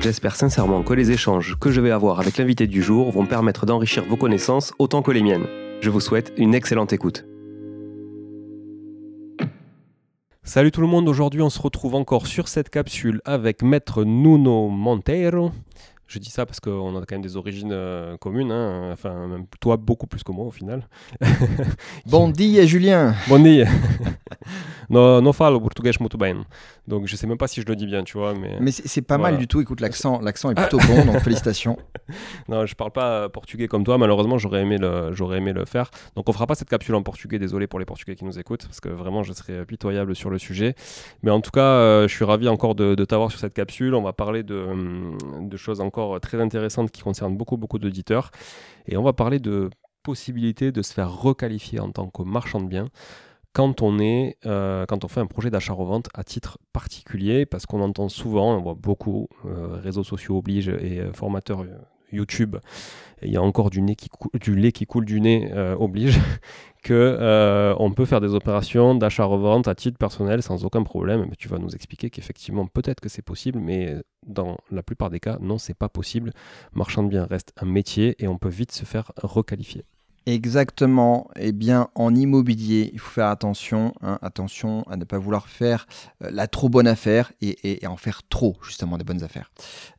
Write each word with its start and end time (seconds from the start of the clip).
J'espère 0.00 0.34
sincèrement 0.34 0.82
que 0.82 0.94
les 0.94 1.10
échanges 1.10 1.56
que 1.60 1.70
je 1.70 1.82
vais 1.82 1.90
avoir 1.90 2.20
avec 2.20 2.38
l'invité 2.38 2.66
du 2.66 2.82
jour 2.82 3.10
vont 3.10 3.26
permettre 3.26 3.66
d'enrichir 3.66 4.02
vos 4.06 4.16
connaissances 4.16 4.72
autant 4.78 5.02
que 5.02 5.10
les 5.10 5.22
miennes. 5.22 5.46
Je 5.82 5.90
vous 5.90 6.00
souhaite 6.00 6.32
une 6.38 6.54
excellente 6.54 6.94
écoute. 6.94 7.26
Salut 10.42 10.70
tout 10.70 10.80
le 10.80 10.86
monde, 10.86 11.06
aujourd'hui 11.06 11.42
on 11.42 11.50
se 11.50 11.60
retrouve 11.60 11.94
encore 11.94 12.26
sur 12.26 12.48
cette 12.48 12.70
capsule 12.70 13.20
avec 13.26 13.62
Maître 13.62 14.04
Nuno 14.04 14.68
Monteiro. 14.70 15.52
Je 16.10 16.18
dis 16.18 16.28
ça 16.28 16.44
parce 16.44 16.58
qu'on 16.58 16.96
a 16.96 17.06
quand 17.06 17.12
même 17.12 17.22
des 17.22 17.36
origines 17.36 17.70
euh, 17.72 18.16
communes, 18.16 18.50
hein. 18.50 18.90
enfin 18.92 19.28
même 19.28 19.44
toi 19.60 19.76
beaucoup 19.76 20.08
plus 20.08 20.24
que 20.24 20.32
moi 20.32 20.44
au 20.44 20.50
final. 20.50 20.88
Bon 22.06 22.28
dia 22.28 22.66
Julien 22.66 23.14
Bon 23.28 23.38
dia 23.40 23.68
Non, 24.90 25.22
non 25.22 25.32
falo 25.32 25.60
português 25.60 25.92
muito 26.00 26.18
bem. 26.18 26.42
Donc 26.88 27.06
je 27.06 27.14
sais 27.14 27.28
même 27.28 27.38
pas 27.38 27.46
si 27.46 27.60
je 27.60 27.66
le 27.66 27.76
dis 27.76 27.86
bien, 27.86 28.02
tu 28.02 28.18
vois. 28.18 28.34
Mais, 28.34 28.56
Mais 28.60 28.72
c'est 28.72 29.02
pas 29.02 29.18
Voilà. 29.18 29.32
mal 29.34 29.40
du 29.40 29.46
tout, 29.46 29.60
écoute, 29.60 29.80
l'accent 29.80 30.20
l'accent 30.20 30.50
est 30.50 30.54
plutôt 30.60 30.78
bon, 30.78 31.04
donc 31.04 31.20
félicitations. 31.20 31.76
non, 32.48 32.66
je 32.66 32.74
parle 32.74 32.90
pas 32.90 33.10
euh, 33.12 33.28
portugais 33.28 33.68
comme 33.68 33.84
toi. 33.84 33.96
Malheureusement, 33.96 34.36
j'aurais 34.36 34.62
aimé 34.62 34.78
le, 34.78 35.12
j'aurais 35.14 35.38
aimé 35.38 35.52
le 35.52 35.64
faire. 35.64 35.92
Donc 36.16 36.28
on 36.28 36.32
fera 36.32 36.48
pas 36.48 36.56
cette 36.56 36.68
capsule 36.70 36.96
en 36.96 37.04
portugais. 37.04 37.38
Désolé 37.38 37.68
pour 37.68 37.78
les 37.78 37.84
Portugais 37.84 38.16
qui 38.16 38.24
nous 38.24 38.36
écoutent, 38.36 38.66
parce 38.66 38.80
que 38.80 38.88
vraiment 38.88 39.22
je 39.22 39.32
serais 39.32 39.64
pitoyable 39.64 40.16
sur 40.16 40.28
le 40.30 40.38
sujet. 40.38 40.74
Mais 41.22 41.30
en 41.30 41.40
tout 41.40 41.52
cas, 41.52 41.60
euh, 41.60 42.08
je 42.08 42.12
suis 42.16 42.24
ravi 42.24 42.48
encore 42.48 42.74
de, 42.74 42.96
de 42.96 43.04
t'avoir 43.04 43.30
sur 43.30 43.38
cette 43.38 43.54
capsule. 43.54 43.94
On 43.94 44.02
va 44.02 44.12
parler 44.12 44.42
de, 44.42 44.56
hum, 44.56 45.16
de 45.42 45.56
choses 45.56 45.80
encore 45.80 45.99
très 46.20 46.40
intéressantes 46.40 46.90
qui 46.90 47.02
concernent 47.02 47.36
beaucoup 47.36 47.56
beaucoup 47.56 47.78
d'auditeurs, 47.78 48.30
et 48.86 48.96
on 48.96 49.02
va 49.02 49.12
parler 49.12 49.38
de 49.38 49.70
possibilité 50.02 50.72
de 50.72 50.82
se 50.82 50.92
faire 50.92 51.10
requalifier 51.12 51.80
en 51.80 51.90
tant 51.92 52.08
que 52.08 52.22
marchand 52.22 52.60
de 52.60 52.68
biens 52.68 52.88
quand 53.52 53.82
on, 53.82 53.98
est, 53.98 54.36
euh, 54.46 54.86
quand 54.86 55.04
on 55.04 55.08
fait 55.08 55.20
un 55.20 55.26
projet 55.26 55.50
d'achat-revente 55.50 56.08
à 56.14 56.22
titre 56.22 56.58
particulier, 56.72 57.46
parce 57.46 57.66
qu'on 57.66 57.80
entend 57.80 58.08
souvent, 58.08 58.56
on 58.56 58.60
voit 58.60 58.74
beaucoup, 58.74 59.28
euh, 59.44 59.80
réseaux 59.82 60.04
sociaux 60.04 60.38
obligent 60.38 60.68
et 60.68 61.00
euh, 61.00 61.12
formateurs 61.12 61.62
euh, 61.62 61.76
YouTube, 62.12 62.56
il 63.22 63.30
y 63.30 63.36
a 63.36 63.42
encore 63.42 63.70
du, 63.70 63.80
lait 63.80 64.72
qui 64.72 64.86
coule 64.86 65.04
du 65.04 65.20
nez 65.20 65.50
euh, 65.52 65.76
oblige, 65.78 66.18
que 66.82 66.94
euh, 66.94 67.74
on 67.78 67.92
peut 67.92 68.06
faire 68.06 68.20
des 68.20 68.34
opérations 68.34 68.94
d'achat-revente 68.94 69.68
à 69.68 69.74
titre 69.74 69.98
personnel 69.98 70.42
sans 70.42 70.64
aucun 70.64 70.82
problème. 70.82 71.30
Tu 71.38 71.48
vas 71.48 71.58
nous 71.58 71.74
expliquer 71.74 72.10
qu'effectivement, 72.10 72.66
peut-être 72.66 73.00
que 73.00 73.08
c'est 73.08 73.22
possible, 73.22 73.58
mais 73.58 73.96
dans 74.26 74.56
la 74.70 74.82
plupart 74.82 75.10
des 75.10 75.20
cas, 75.20 75.38
non, 75.40 75.58
c'est 75.58 75.74
pas 75.74 75.88
possible. 75.88 76.32
Marchand 76.72 77.02
de 77.02 77.08
biens 77.08 77.26
reste 77.26 77.52
un 77.60 77.66
métier 77.66 78.16
et 78.18 78.28
on 78.28 78.38
peut 78.38 78.48
vite 78.48 78.72
se 78.72 78.84
faire 78.84 79.12
requalifier. 79.22 79.84
Exactement. 80.26 81.30
Eh 81.36 81.52
bien, 81.52 81.88
en 81.94 82.14
immobilier, 82.14 82.90
il 82.92 82.98
faut 82.98 83.10
faire 83.10 83.28
attention, 83.28 83.94
hein, 84.02 84.18
attention 84.22 84.82
à 84.88 84.96
ne 84.96 85.04
pas 85.04 85.18
vouloir 85.18 85.48
faire 85.48 85.86
euh, 86.22 86.30
la 86.30 86.46
trop 86.46 86.68
bonne 86.68 86.86
affaire 86.86 87.32
et, 87.40 87.86
en 87.86 87.96
faire 87.96 88.22
trop, 88.28 88.56
justement, 88.62 88.98
des 88.98 89.04
bonnes 89.04 89.22
affaires. 89.22 89.50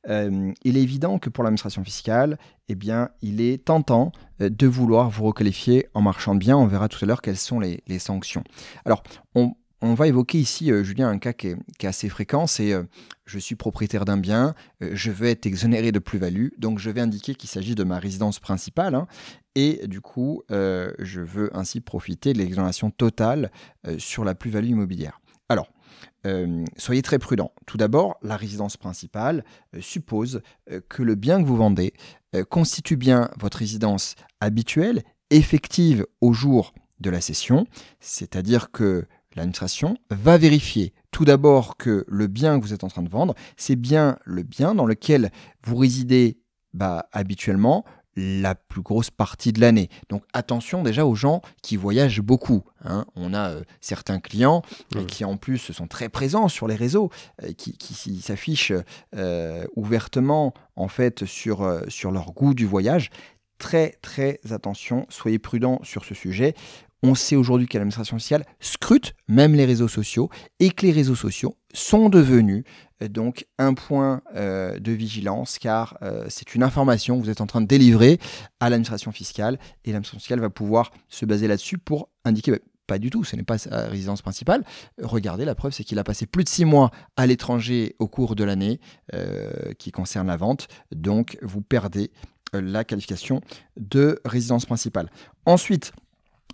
Euh, 0.07 0.51
il 0.63 0.77
est 0.77 0.81
évident 0.81 1.17
que 1.17 1.29
pour 1.29 1.43
l'administration 1.43 1.83
fiscale, 1.83 2.37
eh 2.69 2.75
bien, 2.75 3.09
il 3.21 3.41
est 3.41 3.65
tentant 3.65 4.11
euh, 4.41 4.49
de 4.49 4.67
vouloir 4.67 5.09
vous 5.09 5.25
requalifier 5.25 5.87
en 5.93 6.01
marchand 6.01 6.35
de 6.35 6.39
biens. 6.39 6.57
On 6.57 6.67
verra 6.67 6.87
tout 6.87 7.03
à 7.03 7.07
l'heure 7.07 7.21
quelles 7.21 7.37
sont 7.37 7.59
les, 7.59 7.81
sanctions. 7.99 8.43
Alors, 8.85 9.03
on, 9.35 9.55
va 9.81 10.07
évoquer 10.07 10.37
ici, 10.37 10.71
Julien, 10.83 11.09
un 11.09 11.17
cas 11.17 11.33
qui 11.33 11.47
est, 11.47 11.85
assez 11.85 12.09
fréquent, 12.09 12.45
c'est 12.45 12.73
je 13.31 13.39
suis 13.39 13.55
propriétaire 13.55 14.03
d'un 14.03 14.17
bien, 14.17 14.53
euh, 14.83 14.91
je 14.93 15.09
veux 15.09 15.27
être 15.27 15.45
exonéré 15.45 15.91
de 15.91 15.99
plus-value, 15.99 16.49
donc 16.57 16.79
je 16.79 16.89
vais 16.89 16.99
indiquer 16.99 17.33
qu'il 17.33 17.49
s'agit 17.49 17.75
de 17.75 17.83
ma 17.83 17.97
résidence 17.97 18.39
principale, 18.39 18.93
hein, 18.93 19.07
et 19.55 19.87
du 19.87 20.01
coup, 20.01 20.43
euh, 20.51 20.91
je 20.99 21.21
veux 21.21 21.55
ainsi 21.55 21.79
profiter 21.79 22.33
de 22.33 22.39
l'exonération 22.39 22.91
totale 22.91 23.51
euh, 23.87 23.97
sur 23.99 24.25
la 24.25 24.35
plus-value 24.35 24.69
immobilière. 24.69 25.21
Alors, 25.49 25.67
soyez 26.77 27.01
très 27.01 27.17
prudent. 27.17 27.51
Tout 27.65 27.77
d'abord, 27.77 28.17
la 28.21 28.37
résidence 28.37 28.77
principale 28.77 29.43
suppose 29.79 30.41
que 30.87 31.01
le 31.01 31.15
bien 31.15 31.41
que 31.41 31.47
vous 31.47 31.57
vendez 31.57 31.93
constitue 32.49 32.95
bien 32.95 33.31
votre 33.39 33.57
résidence 33.57 34.15
habituelle, 34.39 35.01
effective 35.31 36.05
au 36.21 36.31
jour 36.31 36.73
de 36.99 37.09
la 37.09 37.21
cession, 37.21 37.65
c'est-à-dire 37.99 38.71
que 38.71 39.07
l'administration 39.35 39.97
va 40.09 40.37
vérifier 40.37 40.93
tout 41.11 41.25
d'abord 41.25 41.77
que 41.77 42.05
le 42.07 42.27
bien 42.27 42.59
que 42.59 42.65
vous 42.65 42.73
êtes 42.73 42.83
en 42.83 42.87
train 42.87 43.03
de 43.03 43.09
vendre, 43.09 43.35
c'est 43.57 43.75
bien 43.75 44.17
le 44.25 44.43
bien 44.43 44.73
dans 44.75 44.85
lequel 44.85 45.31
vous 45.65 45.75
résidez 45.75 46.39
bah, 46.73 47.07
habituellement 47.11 47.85
la 48.15 48.55
plus 48.55 48.81
grosse 48.81 49.09
partie 49.09 49.53
de 49.53 49.61
l'année. 49.61 49.89
Donc 50.09 50.23
attention 50.33 50.83
déjà 50.83 51.05
aux 51.05 51.15
gens 51.15 51.41
qui 51.61 51.77
voyagent 51.77 52.21
beaucoup. 52.21 52.63
hein. 52.83 53.05
On 53.15 53.33
a 53.33 53.51
euh, 53.51 53.63
certains 53.79 54.19
clients 54.19 54.63
euh, 54.95 55.05
qui 55.05 55.23
en 55.23 55.37
plus 55.37 55.71
sont 55.71 55.87
très 55.87 56.09
présents 56.09 56.49
sur 56.49 56.67
les 56.67 56.75
réseaux, 56.75 57.09
euh, 57.43 57.53
qui, 57.53 58.21
s'affichent 58.21 58.73
ouvertement 59.75 60.53
en 60.75 60.87
fait 60.87 61.25
sur, 61.25 61.81
sur 61.87 62.11
leur 62.11 62.33
goût 62.33 62.53
du 62.53 62.65
voyage. 62.65 63.09
Très 63.57 63.97
très 64.01 64.39
attention, 64.49 65.05
soyez 65.09 65.39
prudents 65.39 65.79
sur 65.83 66.03
ce 66.03 66.13
sujet. 66.13 66.55
On 67.03 67.15
sait 67.15 67.35
aujourd'hui 67.35 67.67
que 67.67 67.77
l'administration 67.77 68.17
fiscale 68.17 68.45
scrute 68.59 69.13
même 69.27 69.55
les 69.55 69.65
réseaux 69.65 69.87
sociaux 69.87 70.29
et 70.59 70.69
que 70.69 70.85
les 70.85 70.91
réseaux 70.91 71.15
sociaux 71.15 71.55
sont 71.73 72.09
devenus 72.09 72.63
euh, 73.01 73.07
donc 73.07 73.47
un 73.57 73.73
point 73.73 74.21
euh, 74.35 74.79
de 74.79 74.91
vigilance 74.91 75.57
car 75.59 75.97
euh, 76.01 76.25
c'est 76.29 76.55
une 76.55 76.63
information 76.63 77.17
que 77.17 77.23
vous 77.23 77.29
êtes 77.29 77.41
en 77.41 77.47
train 77.47 77.61
de 77.61 77.67
délivrer 77.67 78.19
à 78.59 78.69
l'administration 78.69 79.11
fiscale 79.11 79.57
et 79.83 79.91
l'administration 79.91 80.19
fiscale 80.19 80.39
va 80.39 80.49
pouvoir 80.49 80.91
se 81.09 81.25
baser 81.25 81.47
là-dessus 81.47 81.77
pour 81.77 82.09
indiquer 82.23 82.51
bah, 82.51 82.59
pas 82.87 82.99
du 82.99 83.09
tout, 83.09 83.23
ce 83.23 83.37
n'est 83.37 83.43
pas 83.43 83.57
sa 83.57 83.87
résidence 83.87 84.21
principale. 84.21 84.65
Regardez, 85.01 85.45
la 85.45 85.55
preuve, 85.55 85.71
c'est 85.71 85.85
qu'il 85.85 85.97
a 85.97 86.03
passé 86.03 86.25
plus 86.25 86.43
de 86.43 86.49
six 86.49 86.65
mois 86.65 86.91
à 87.15 87.25
l'étranger 87.25 87.95
au 87.99 88.07
cours 88.09 88.35
de 88.35 88.43
l'année 88.43 88.81
qui 89.77 89.91
concerne 89.91 90.27
la 90.27 90.35
vente. 90.35 90.67
Donc, 90.93 91.37
vous 91.41 91.61
perdez 91.61 92.11
la 92.51 92.83
qualification 92.83 93.39
de 93.77 94.19
résidence 94.25 94.65
principale. 94.65 95.09
Ensuite, 95.45 95.93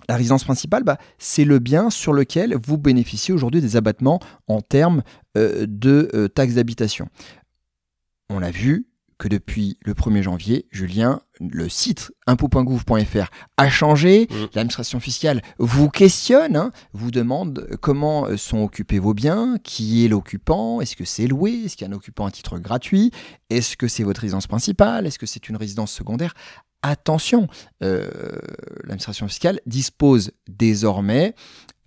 la 0.10 0.16
résidence 0.16 0.44
principale, 0.44 0.84
bah, 0.84 0.98
c'est 1.18 1.46
le 1.46 1.60
bien 1.60 1.90
sur 1.90 2.14
lequel 2.14 2.56
vous 2.66 2.78
bénéficiez 2.78 3.34
aujourd'hui 3.34 3.62
des 3.62 3.76
abattements 3.76 4.20
en 4.48 4.62
termes 4.62 5.04
euh, 5.38 5.66
de 5.68 6.10
euh, 6.14 6.28
taxes 6.28 6.56
d'habitation. 6.56 7.10
On 8.30 8.42
a 8.42 8.52
vu 8.52 8.88
que 9.18 9.28
depuis 9.28 9.78
le 9.84 9.94
1er 9.94 10.22
janvier, 10.22 10.68
Julien, 10.70 11.22
le 11.40 11.70
site 11.70 12.12
impôt.gouv.fr 12.28 13.30
a 13.58 13.70
changé. 13.70 14.28
Mm. 14.30 14.36
L'administration 14.54 15.00
fiscale 15.00 15.42
vous 15.58 15.90
questionne, 15.90 16.56
hein, 16.56 16.72
vous 16.94 17.10
demande 17.10 17.68
comment 17.82 18.38
sont 18.38 18.64
occupés 18.64 19.00
vos 19.00 19.16
biens, 19.16 19.58
qui 19.64 20.06
est 20.06 20.08
l'occupant, 20.08 20.82
est-ce 20.82 20.96
que 20.96 21.06
c'est 21.06 21.26
loué, 21.26 21.64
est-ce 21.66 21.76
qu'il 21.76 21.88
y 21.88 21.90
a 21.90 21.94
un 21.94 21.98
occupant 21.98 22.28
à 22.28 22.32
titre 22.32 22.60
gratuit, 22.60 23.12
est-ce 23.50 23.76
que 23.76 23.88
c'est 23.88 24.04
votre 24.04 24.22
résidence 24.22 24.46
principale, 24.46 25.08
est-ce 25.08 25.18
que 25.18 25.26
c'est 25.26 25.50
une 25.50 25.58
résidence 25.58 25.92
secondaire 25.92 26.36
Attention, 26.84 27.48
euh, 27.84 28.08
l'administration 28.84 29.28
fiscale 29.28 29.60
dispose 29.66 30.32
désormais 30.48 31.34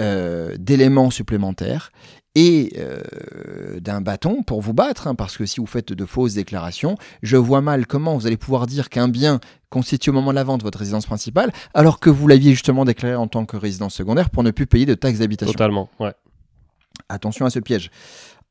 euh, 0.02 0.56
d'éléments 0.58 1.10
supplémentaires 1.10 1.92
et 2.34 2.72
euh, 2.78 3.80
d'un 3.80 4.00
bâton 4.00 4.42
pour 4.42 4.60
vous 4.60 4.72
battre, 4.72 5.06
hein, 5.06 5.14
parce 5.14 5.36
que 5.36 5.46
si 5.46 5.60
vous 5.60 5.66
faites 5.66 5.92
de 5.92 6.04
fausses 6.04 6.34
déclarations, 6.34 6.96
je 7.22 7.36
vois 7.36 7.60
mal 7.60 7.86
comment 7.86 8.16
vous 8.16 8.26
allez 8.26 8.36
pouvoir 8.36 8.66
dire 8.66 8.88
qu'un 8.88 9.08
bien 9.08 9.40
constitue 9.68 10.10
au 10.10 10.12
moment 10.12 10.30
de 10.30 10.36
la 10.36 10.44
vente 10.44 10.62
votre 10.62 10.78
résidence 10.78 11.06
principale, 11.06 11.52
alors 11.74 12.00
que 12.00 12.10
vous 12.10 12.28
l'aviez 12.28 12.52
justement 12.52 12.84
déclaré 12.84 13.14
en 13.14 13.26
tant 13.26 13.46
que 13.46 13.56
résidence 13.56 13.94
secondaire 13.94 14.30
pour 14.30 14.42
ne 14.42 14.50
plus 14.50 14.66
payer 14.66 14.86
de 14.86 14.94
taxes 14.94 15.18
d'habitation. 15.18 15.52
Totalement, 15.52 15.88
ouais. 15.98 16.12
Attention 17.08 17.46
à 17.46 17.50
ce 17.50 17.58
piège. 17.58 17.90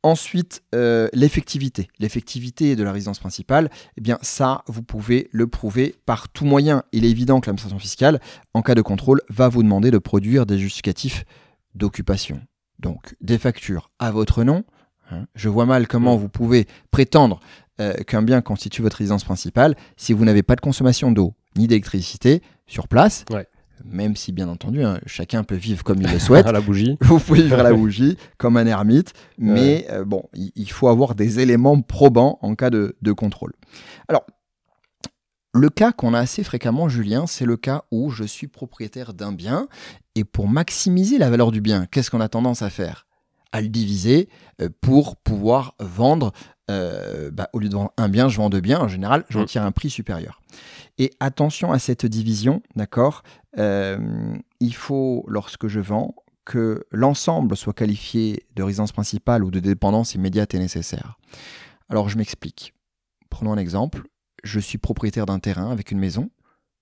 Ensuite, 0.02 0.62
euh, 0.74 1.10
l'effectivité. 1.14 1.90
L'effectivité 2.00 2.76
de 2.78 2.84
la 2.84 2.92
résidence 2.94 3.20
principale, 3.20 3.70
eh 3.98 4.02
bien 4.02 4.18
ça, 4.22 4.64
vous 4.68 4.82
pouvez 4.82 5.28
le 5.32 5.48
prouver 5.48 5.96
par 6.06 6.30
tout 6.30 6.46
moyen. 6.46 6.84
Il 6.94 7.04
est 7.06 7.10
évident 7.10 7.42
que 7.42 7.48
l'administration 7.48 7.80
fiscale, 7.80 8.22
en 8.54 8.62
cas 8.62 8.76
de 8.76 8.82
contrôle, 8.82 9.22
va 9.30 9.50
vous 9.50 9.62
demander 9.62 9.92
de 9.92 9.98
produire 9.98 10.46
des 10.46 10.58
justificatifs 10.58 11.26
d'occupation. 11.76 12.40
Donc, 12.80 13.16
des 13.20 13.38
factures 13.38 13.92
à 14.00 14.12
votre 14.12 14.44
nom. 14.46 14.64
hein. 15.12 15.26
Je 15.36 15.50
vois 15.50 15.66
mal 15.66 15.86
comment 15.88 16.16
Mm. 16.16 16.20
vous 16.20 16.30
pouvez 16.30 16.66
prétendre 16.92 17.42
euh, 17.82 17.94
qu'un 18.06 18.22
bien 18.22 18.42
constitue 18.42 18.82
votre 18.82 18.98
résidence 18.98 19.26
principale 19.26 19.76
si 19.98 20.14
vous 20.14 20.24
n'avez 20.24 20.44
pas 20.44 20.56
de 20.56 20.62
consommation 20.62 21.12
d'eau 21.12 21.34
ni 21.58 21.68
d'électricité 21.68 22.42
sur 22.68 22.88
place. 22.88 23.26
Ouais. 23.32 23.48
Même 23.86 24.16
si, 24.16 24.32
bien 24.32 24.48
entendu, 24.50 24.84
hein, 24.84 25.00
chacun 25.06 25.44
peut 25.44 25.56
vivre 25.56 25.84
comme 25.84 26.02
il 26.02 26.12
le 26.12 26.20
souhaite. 26.20 26.46
à 26.46 26.52
la 26.52 26.62
bougie. 26.62 26.98
Vous 27.02 27.20
pouvez 27.20 27.44
vivre 27.44 27.60
à 27.60 27.64
la 27.64 27.74
bougie 27.76 28.18
comme 28.38 28.58
un 28.58 28.66
ermite, 28.66 29.14
mais 29.38 29.88
euh, 29.90 30.04
bon, 30.06 30.24
il, 30.34 30.52
il 30.56 30.70
faut 30.72 30.88
avoir 30.88 31.16
des 31.16 31.40
éléments 31.40 31.82
probants 31.82 32.38
en 32.42 32.56
cas 32.56 32.70
de, 32.70 32.96
de 33.02 33.12
contrôle. 33.12 33.54
Alors, 34.08 34.26
Le 35.54 35.70
cas 35.70 35.92
qu'on 35.92 36.14
a 36.14 36.20
assez 36.20 36.44
fréquemment, 36.44 36.90
Julien, 36.90 37.26
c'est 37.26 37.46
le 37.46 37.58
cas 37.58 37.84
où 37.92 38.12
je 38.12 38.24
suis 38.24 38.48
propriétaire 38.48 39.14
d'un 39.14 39.32
bien 39.32 39.68
et 40.16 40.24
pour 40.24 40.48
maximiser 40.48 41.18
la 41.18 41.30
valeur 41.30 41.52
du 41.52 41.60
bien, 41.62 41.86
qu'est-ce 41.88 42.12
qu'on 42.12 42.22
a 42.22 42.30
tendance 42.30 42.62
à 42.62 42.70
faire? 42.70 43.08
À 43.52 43.62
le 43.62 43.68
diviser 43.70 44.30
euh, 44.62 44.70
pour 44.80 45.16
pouvoir 45.16 45.74
vendre. 45.80 46.34
euh, 46.70 47.32
bah, 47.32 47.50
au 47.54 47.58
lieu 47.60 47.68
de 47.68 47.74
vendre 47.74 47.92
un 47.98 48.10
bien, 48.10 48.30
je 48.30 48.38
vends 48.38 48.52
deux 48.52 48.60
biens. 48.62 48.80
En 48.80 48.88
général, 48.88 49.26
j'en 49.30 49.42
Mm. 49.42 49.46
tire 49.46 49.64
un 49.64 49.72
prix 49.72 49.90
supérieur. 49.90 50.40
Et 51.00 51.10
attention 51.20 51.72
à 51.72 51.80
cette 51.80 52.06
division, 52.06 52.62
d'accord? 52.76 53.24
Euh, 53.58 54.38
Il 54.60 54.76
faut, 54.76 55.26
lorsque 55.28 55.68
je 55.68 55.80
vends, 55.80 56.16
que 56.46 56.86
l'ensemble 56.92 57.56
soit 57.56 57.74
qualifié 57.74 58.46
de 58.56 58.64
résidence 58.64 58.92
principale 58.92 59.44
ou 59.44 59.52
de 59.52 59.60
dépendance 59.60 60.16
immédiate 60.16 60.54
et 60.56 60.60
nécessaire. 60.60 61.20
Alors, 61.90 62.10
je 62.10 62.18
m'explique. 62.18 62.74
Prenons 63.30 63.54
un 63.54 63.58
exemple. 63.58 64.04
Je 64.44 64.60
suis 64.60 64.78
propriétaire 64.78 65.26
d'un 65.26 65.40
terrain 65.40 65.72
avec 65.72 65.92
une 65.92 66.00
maison. 66.00 66.32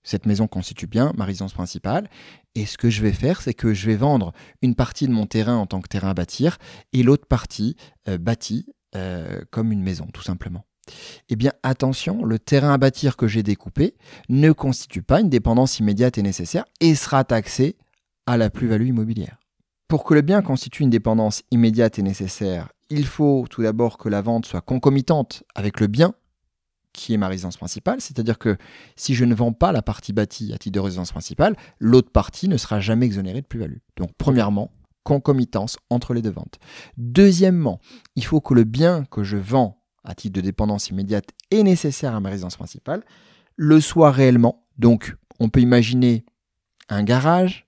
Cette 0.03 0.25
maison 0.25 0.47
constitue 0.47 0.87
bien 0.87 1.11
ma 1.17 1.25
résidence 1.25 1.53
principale. 1.53 2.09
Et 2.55 2.65
ce 2.65 2.77
que 2.77 2.89
je 2.89 3.01
vais 3.01 3.11
faire, 3.11 3.41
c'est 3.41 3.53
que 3.53 3.73
je 3.73 3.87
vais 3.87 3.97
vendre 3.97 4.31
une 4.61 4.73
partie 4.73 5.05
de 5.05 5.11
mon 5.11 5.25
terrain 5.25 5.57
en 5.57 5.65
tant 5.65 5.81
que 5.81 5.89
terrain 5.89 6.11
à 6.11 6.13
bâtir 6.13 6.57
et 6.93 7.03
l'autre 7.03 7.27
partie 7.27 7.75
euh, 8.07 8.17
bâtie 8.17 8.67
euh, 8.95 9.41
comme 9.51 9.73
une 9.73 9.83
maison, 9.83 10.07
tout 10.13 10.23
simplement. 10.23 10.65
Eh 11.29 11.35
bien, 11.35 11.51
attention, 11.63 12.23
le 12.23 12.39
terrain 12.39 12.73
à 12.73 12.77
bâtir 12.77 13.17
que 13.17 13.27
j'ai 13.27 13.43
découpé 13.43 13.95
ne 14.29 14.51
constitue 14.51 15.01
pas 15.01 15.21
une 15.21 15.29
dépendance 15.29 15.79
immédiate 15.79 16.17
et 16.17 16.23
nécessaire 16.23 16.65
et 16.79 16.95
sera 16.95 17.23
taxé 17.23 17.77
à 18.25 18.37
la 18.37 18.49
plus-value 18.49 18.87
immobilière. 18.87 19.37
Pour 19.87 20.03
que 20.03 20.13
le 20.13 20.21
bien 20.21 20.41
constitue 20.41 20.83
une 20.83 20.89
dépendance 20.89 21.43
immédiate 21.51 21.97
et 21.97 22.01
nécessaire, 22.01 22.69
il 22.89 23.05
faut 23.05 23.45
tout 23.49 23.63
d'abord 23.63 23.97
que 23.97 24.09
la 24.09 24.21
vente 24.21 24.45
soit 24.45 24.61
concomitante 24.61 25.43
avec 25.55 25.79
le 25.79 25.87
bien 25.87 26.13
qui 26.93 27.13
est 27.13 27.17
ma 27.17 27.27
résidence 27.27 27.57
principale, 27.57 28.01
c'est-à-dire 28.01 28.39
que 28.39 28.57
si 28.95 29.13
je 29.13 29.23
ne 29.23 29.35
vends 29.35 29.53
pas 29.53 29.71
la 29.71 29.83
partie 29.83 30.13
bâtie 30.13 30.51
à 30.53 30.57
titre 30.57 30.73
de 30.73 30.79
résidence 30.79 31.11
principale, 31.11 31.55
l'autre 31.79 32.11
partie 32.11 32.49
ne 32.49 32.57
sera 32.57 32.79
jamais 32.79 33.05
exonérée 33.05 33.41
de 33.41 33.45
plus-value. 33.45 33.77
Donc 33.97 34.09
premièrement, 34.17 34.71
concomitance 35.03 35.77
entre 35.89 36.13
les 36.13 36.21
deux 36.21 36.31
ventes. 36.31 36.59
Deuxièmement, 36.97 37.79
il 38.15 38.25
faut 38.25 38.41
que 38.41 38.53
le 38.53 38.65
bien 38.65 39.05
que 39.05 39.23
je 39.23 39.37
vends 39.37 39.76
à 40.07 40.15
titre 40.15 40.35
de 40.35 40.41
dépendance 40.41 40.89
immédiate 40.89 41.25
et 41.51 41.61
nécessaire 41.63 42.15
à 42.15 42.19
ma 42.19 42.29
résidence 42.29 42.55
principale 42.55 43.03
le 43.55 43.79
soit 43.81 44.11
réellement. 44.11 44.65
Donc 44.77 45.15
on 45.39 45.49
peut 45.49 45.61
imaginer 45.61 46.25
un 46.89 47.03
garage, 47.03 47.67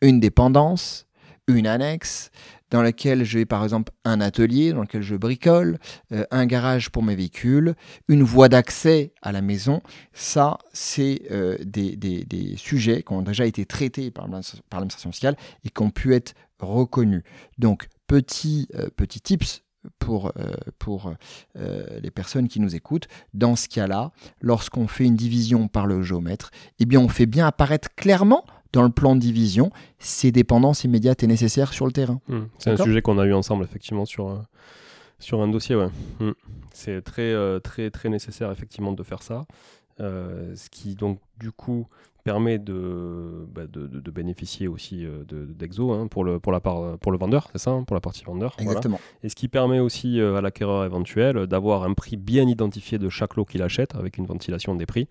une 0.00 0.20
dépendance, 0.20 1.06
une 1.46 1.66
annexe, 1.66 2.30
dans 2.70 2.82
laquelle 2.82 3.24
j'ai 3.24 3.46
par 3.46 3.64
exemple 3.64 3.92
un 4.04 4.20
atelier 4.20 4.72
dans 4.72 4.82
lequel 4.82 5.00
je 5.02 5.16
bricole, 5.16 5.78
euh, 6.12 6.24
un 6.30 6.44
garage 6.44 6.90
pour 6.90 7.02
mes 7.02 7.16
véhicules, 7.16 7.74
une 8.08 8.22
voie 8.22 8.48
d'accès 8.50 9.14
à 9.22 9.32
la 9.32 9.40
maison. 9.40 9.80
Ça, 10.12 10.58
c'est 10.74 11.22
euh, 11.30 11.56
des, 11.64 11.96
des- 11.96 12.56
sujets 12.58 13.02
qui 13.02 13.12
ont 13.12 13.22
déjà 13.22 13.46
été 13.46 13.64
traités 13.64 14.10
par 14.10 14.26
l'administration 14.28 15.10
fiscale 15.12 15.36
et 15.64 15.70
qui 15.70 15.82
ont 15.82 15.90
pu 15.90 16.14
être 16.14 16.34
reconnus. 16.58 17.22
Donc, 17.58 17.88
petit, 18.06 18.68
euh, 18.74 18.88
petit 18.94 19.20
tips 19.20 19.62
pour, 19.98 20.32
euh, 20.36 20.52
pour 20.78 21.12
euh, 21.56 22.00
les 22.00 22.10
personnes 22.10 22.48
qui 22.48 22.60
nous 22.60 22.74
écoutent. 22.74 23.08
Dans 23.34 23.56
ce 23.56 23.68
cas-là, 23.68 24.12
lorsqu'on 24.40 24.86
fait 24.86 25.04
une 25.04 25.16
division 25.16 25.68
par 25.68 25.86
le 25.86 26.02
géomètre, 26.02 26.50
eh 26.78 26.86
bien, 26.86 27.00
on 27.00 27.08
fait 27.08 27.26
bien 27.26 27.46
apparaître 27.46 27.94
clairement 27.94 28.44
dans 28.72 28.82
le 28.82 28.90
plan 28.90 29.14
de 29.14 29.20
division 29.20 29.70
ces 29.98 30.30
dépendances 30.30 30.84
immédiates 30.84 31.22
et 31.22 31.26
nécessaires 31.26 31.72
sur 31.72 31.86
le 31.86 31.92
terrain. 31.92 32.20
Hmm. 32.28 32.44
C'est 32.58 32.70
un 32.70 32.76
sujet 32.76 33.00
qu'on 33.00 33.18
a 33.18 33.24
eu 33.24 33.32
ensemble 33.32 33.64
effectivement 33.64 34.04
sur, 34.04 34.28
euh, 34.28 34.38
sur 35.18 35.40
un 35.40 35.48
dossier. 35.48 35.74
Ouais. 35.74 35.88
Hmm. 36.20 36.32
C'est 36.72 37.02
très, 37.02 37.34
très, 37.60 37.90
très 37.90 38.08
nécessaire 38.08 38.52
effectivement 38.52 38.92
de 38.92 39.02
faire 39.02 39.22
ça. 39.22 39.46
Ce 39.98 40.70
qui 40.70 40.94
donc 40.94 41.18
du 41.40 41.50
coup 41.50 41.88
permet 42.32 42.58
de, 42.58 43.46
bah, 43.54 43.66
de, 43.66 43.86
de- 43.86 44.00
de 44.00 44.10
bénéficier 44.10 44.68
aussi 44.68 45.04
euh, 45.04 45.24
de- 45.26 45.44
d'Exo 45.46 45.92
hein, 45.92 46.06
pour, 46.08 46.24
le, 46.24 46.38
pour, 46.38 46.52
la 46.52 46.60
part, 46.60 46.98
pour 46.98 47.10
le 47.12 47.18
vendeur, 47.18 47.48
c'est 47.52 47.58
ça, 47.58 47.70
hein, 47.70 47.84
pour 47.84 47.94
la 47.94 48.00
partie 48.00 48.24
vendeur. 48.24 48.54
voilà. 48.58 48.70
Exactement. 48.70 49.00
Et 49.22 49.28
ce 49.28 49.34
qui 49.34 49.48
permet 49.48 49.80
aussi 49.80 50.20
euh, 50.20 50.36
à 50.36 50.40
l'acquéreur 50.40 50.84
éventuel 50.84 51.46
d'avoir 51.46 51.84
un 51.84 51.94
prix 51.94 52.16
bien 52.16 52.46
identifié 52.46 52.98
de 52.98 53.08
chaque 53.08 53.36
lot 53.36 53.44
qu'il 53.44 53.62
achète 53.62 53.94
avec 53.94 54.18
une 54.18 54.26
ventilation 54.26 54.74
des 54.74 54.86
prix, 54.86 55.08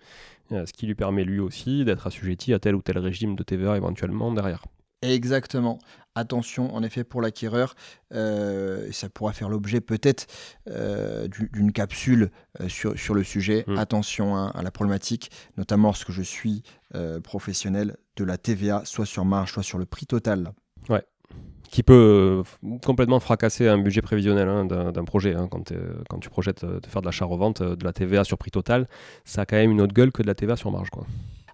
euh, 0.52 0.64
ce 0.66 0.72
qui 0.72 0.86
lui 0.86 0.94
permet 0.94 1.24
lui 1.24 1.40
aussi 1.40 1.84
d'être 1.84 2.06
assujetti 2.06 2.54
à 2.54 2.58
tel 2.58 2.74
ou 2.74 2.82
tel 2.82 2.98
régime 2.98 3.34
de 3.36 3.42
TVA 3.42 3.76
éventuellement 3.76 4.32
derrière. 4.32 4.64
Exactement. 5.02 5.78
Attention, 6.14 6.74
en 6.74 6.82
effet, 6.82 7.04
pour 7.04 7.22
l'acquéreur, 7.22 7.74
euh, 8.12 8.88
ça 8.90 9.08
pourra 9.08 9.32
faire 9.32 9.48
l'objet 9.48 9.80
peut-être 9.80 10.26
euh, 10.68 11.28
du- 11.28 11.48
d'une 11.52 11.70
capsule 11.70 12.30
euh, 12.60 12.68
sur, 12.68 12.98
sur 12.98 13.14
le 13.14 13.22
sujet. 13.22 13.64
Mm. 13.68 13.78
Attention 13.78 14.36
hein, 14.36 14.50
à 14.54 14.62
la 14.62 14.72
problématique, 14.72 15.30
notamment 15.56 15.88
lorsque 15.88 16.10
je 16.10 16.22
suis 16.22 16.62
professionnel 17.22 17.96
de 18.16 18.24
la 18.24 18.38
TVA, 18.38 18.82
soit 18.84 19.06
sur 19.06 19.24
marge, 19.24 19.52
soit 19.52 19.62
sur 19.62 19.78
le 19.78 19.86
prix 19.86 20.06
total. 20.06 20.52
qui 21.70 21.82
peut 21.82 22.42
complètement 22.82 23.20
fracasser 23.20 23.68
un 23.68 23.76
budget 23.76 24.00
prévisionnel 24.00 24.48
hein, 24.48 24.64
d'un 24.64 25.04
projet. 25.04 25.34
hein, 25.34 25.48
quand, 25.50 25.70
tu 26.18 26.30
projettes 26.30 26.64
de 26.64 26.86
faire 26.86 27.02
de 27.02 27.06
l'achat-revente, 27.06 27.62
de 27.62 27.84
la 27.84 27.92
TVA 27.92 28.24
sur 28.24 28.38
prix 28.38 28.50
total, 28.50 28.88
ça 29.26 29.42
a 29.42 29.46
quand 29.46 29.56
même 29.56 29.70
une 29.70 29.82
autre 29.82 29.92
gueule 29.92 30.10
que 30.10 30.22
de 30.22 30.26
la 30.26 30.34
TVA 30.34 30.56
sur 30.56 30.70
marge. 30.72 30.88
Quoi. 30.88 31.06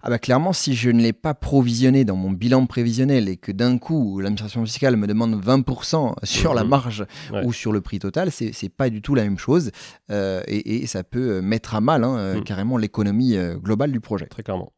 Ah 0.07 0.11
bah 0.11 0.19
clairement, 0.19 0.53
si 0.53 0.75
je 0.75 0.91
ne 0.91 1.01
l'ai 1.01 1.13
pas 1.13 1.33
provisionné 1.33 2.05
dans 2.05 2.15
mon 2.15 2.29
bilan 2.29 2.67
prévisionnel 2.67 3.27
et 3.27 3.37
que 3.37 3.51
d'un 3.51 3.79
coup 3.79 4.19
l'administration 4.19 4.63
fiscale 4.63 4.97
me 4.97 5.07
demande 5.07 5.43
20% 5.43 6.13
sur 6.23 6.53
la 6.53 6.63
Mhm. 6.63 6.69
marge 6.69 7.05
Ouais. 7.33 7.43
ou 7.43 7.51
sur 7.51 7.71
le 7.71 7.81
prix 7.81 7.97
total, 7.97 8.29
c'est 8.31 8.69
pas 8.69 8.91
du 8.91 9.01
tout 9.01 9.15
la 9.15 9.23
même 9.23 9.39
chose 9.39 9.71
euh, 10.11 10.43
et, 10.47 10.75
et 10.83 10.85
ça 10.85 11.03
peut 11.03 11.41
mettre 11.41 11.73
à 11.73 11.81
mal 11.81 12.03
hein, 12.03 12.17
euh, 12.17 12.35
Mhm. 12.35 12.43
carrément 12.43 12.77
l'économie 12.77 13.35
euh, 13.35 13.55
globale 13.57 13.91
du 13.91 13.99
projet. 13.99 14.27
Très 14.27 14.43
clairement. 14.43 14.71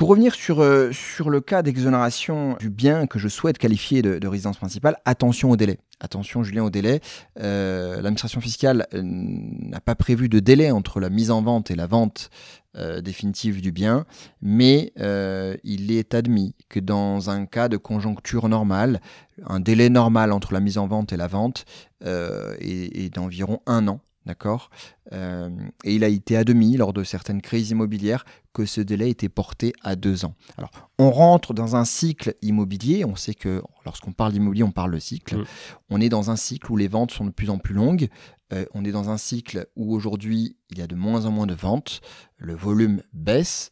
Pour 0.00 0.08
revenir 0.08 0.34
sur, 0.34 0.62
euh, 0.62 0.92
sur 0.92 1.28
le 1.28 1.42
cas 1.42 1.60
d'exonération 1.60 2.56
du 2.58 2.70
bien 2.70 3.06
que 3.06 3.18
je 3.18 3.28
souhaite 3.28 3.58
qualifier 3.58 4.00
de, 4.00 4.18
de 4.18 4.28
résidence 4.28 4.56
principale, 4.56 4.96
attention 5.04 5.50
au 5.50 5.58
délai. 5.58 5.78
Attention 6.00 6.42
Julien 6.42 6.64
au 6.64 6.70
délai. 6.70 7.02
Euh, 7.38 7.96
L'administration 7.96 8.40
fiscale 8.40 8.86
euh, 8.94 9.02
n'a 9.04 9.82
pas 9.82 9.94
prévu 9.94 10.30
de 10.30 10.40
délai 10.40 10.70
entre 10.70 11.00
la 11.00 11.10
mise 11.10 11.30
en 11.30 11.42
vente 11.42 11.70
et 11.70 11.74
la 11.74 11.86
vente 11.86 12.30
euh, 12.76 13.02
définitive 13.02 13.60
du 13.60 13.72
bien, 13.72 14.06
mais 14.40 14.94
euh, 15.00 15.58
il 15.64 15.92
est 15.92 16.14
admis 16.14 16.54
que 16.70 16.80
dans 16.80 17.28
un 17.28 17.44
cas 17.44 17.68
de 17.68 17.76
conjoncture 17.76 18.48
normale, 18.48 19.02
un 19.46 19.60
délai 19.60 19.90
normal 19.90 20.32
entre 20.32 20.54
la 20.54 20.60
mise 20.60 20.78
en 20.78 20.86
vente 20.86 21.12
et 21.12 21.18
la 21.18 21.26
vente 21.26 21.66
euh, 22.06 22.54
est, 22.58 23.04
est 23.04 23.14
d'environ 23.14 23.60
un 23.66 23.86
an. 23.86 24.00
D'accord? 24.26 24.70
Euh, 25.12 25.48
Et 25.82 25.94
il 25.94 26.04
a 26.04 26.08
été 26.08 26.36
admis 26.36 26.76
lors 26.76 26.92
de 26.92 27.04
certaines 27.04 27.40
crises 27.40 27.70
immobilières 27.70 28.24
que 28.52 28.66
ce 28.66 28.80
délai 28.80 29.08
était 29.08 29.30
porté 29.30 29.72
à 29.82 29.96
deux 29.96 30.24
ans. 30.24 30.34
Alors, 30.58 30.70
on 30.98 31.10
rentre 31.10 31.54
dans 31.54 31.74
un 31.74 31.84
cycle 31.84 32.34
immobilier. 32.42 33.04
On 33.04 33.16
sait 33.16 33.34
que 33.34 33.62
lorsqu'on 33.86 34.12
parle 34.12 34.32
d'immobilier, 34.32 34.62
on 34.62 34.72
parle 34.72 34.92
de 34.92 34.98
cycle. 34.98 35.42
On 35.88 36.00
est 36.00 36.10
dans 36.10 36.30
un 36.30 36.36
cycle 36.36 36.70
où 36.70 36.76
les 36.76 36.88
ventes 36.88 37.12
sont 37.12 37.24
de 37.24 37.30
plus 37.30 37.48
en 37.48 37.58
plus 37.58 37.74
longues. 37.74 38.08
Euh, 38.52 38.66
on 38.74 38.84
est 38.84 38.90
dans 38.92 39.08
un 39.08 39.16
cycle 39.16 39.68
où 39.74 39.94
aujourd'hui, 39.94 40.56
il 40.70 40.78
y 40.78 40.82
a 40.82 40.86
de 40.86 40.96
moins 40.96 41.24
en 41.24 41.30
moins 41.30 41.46
de 41.46 41.54
ventes. 41.54 42.00
Le 42.36 42.54
volume 42.54 43.02
baisse. 43.12 43.70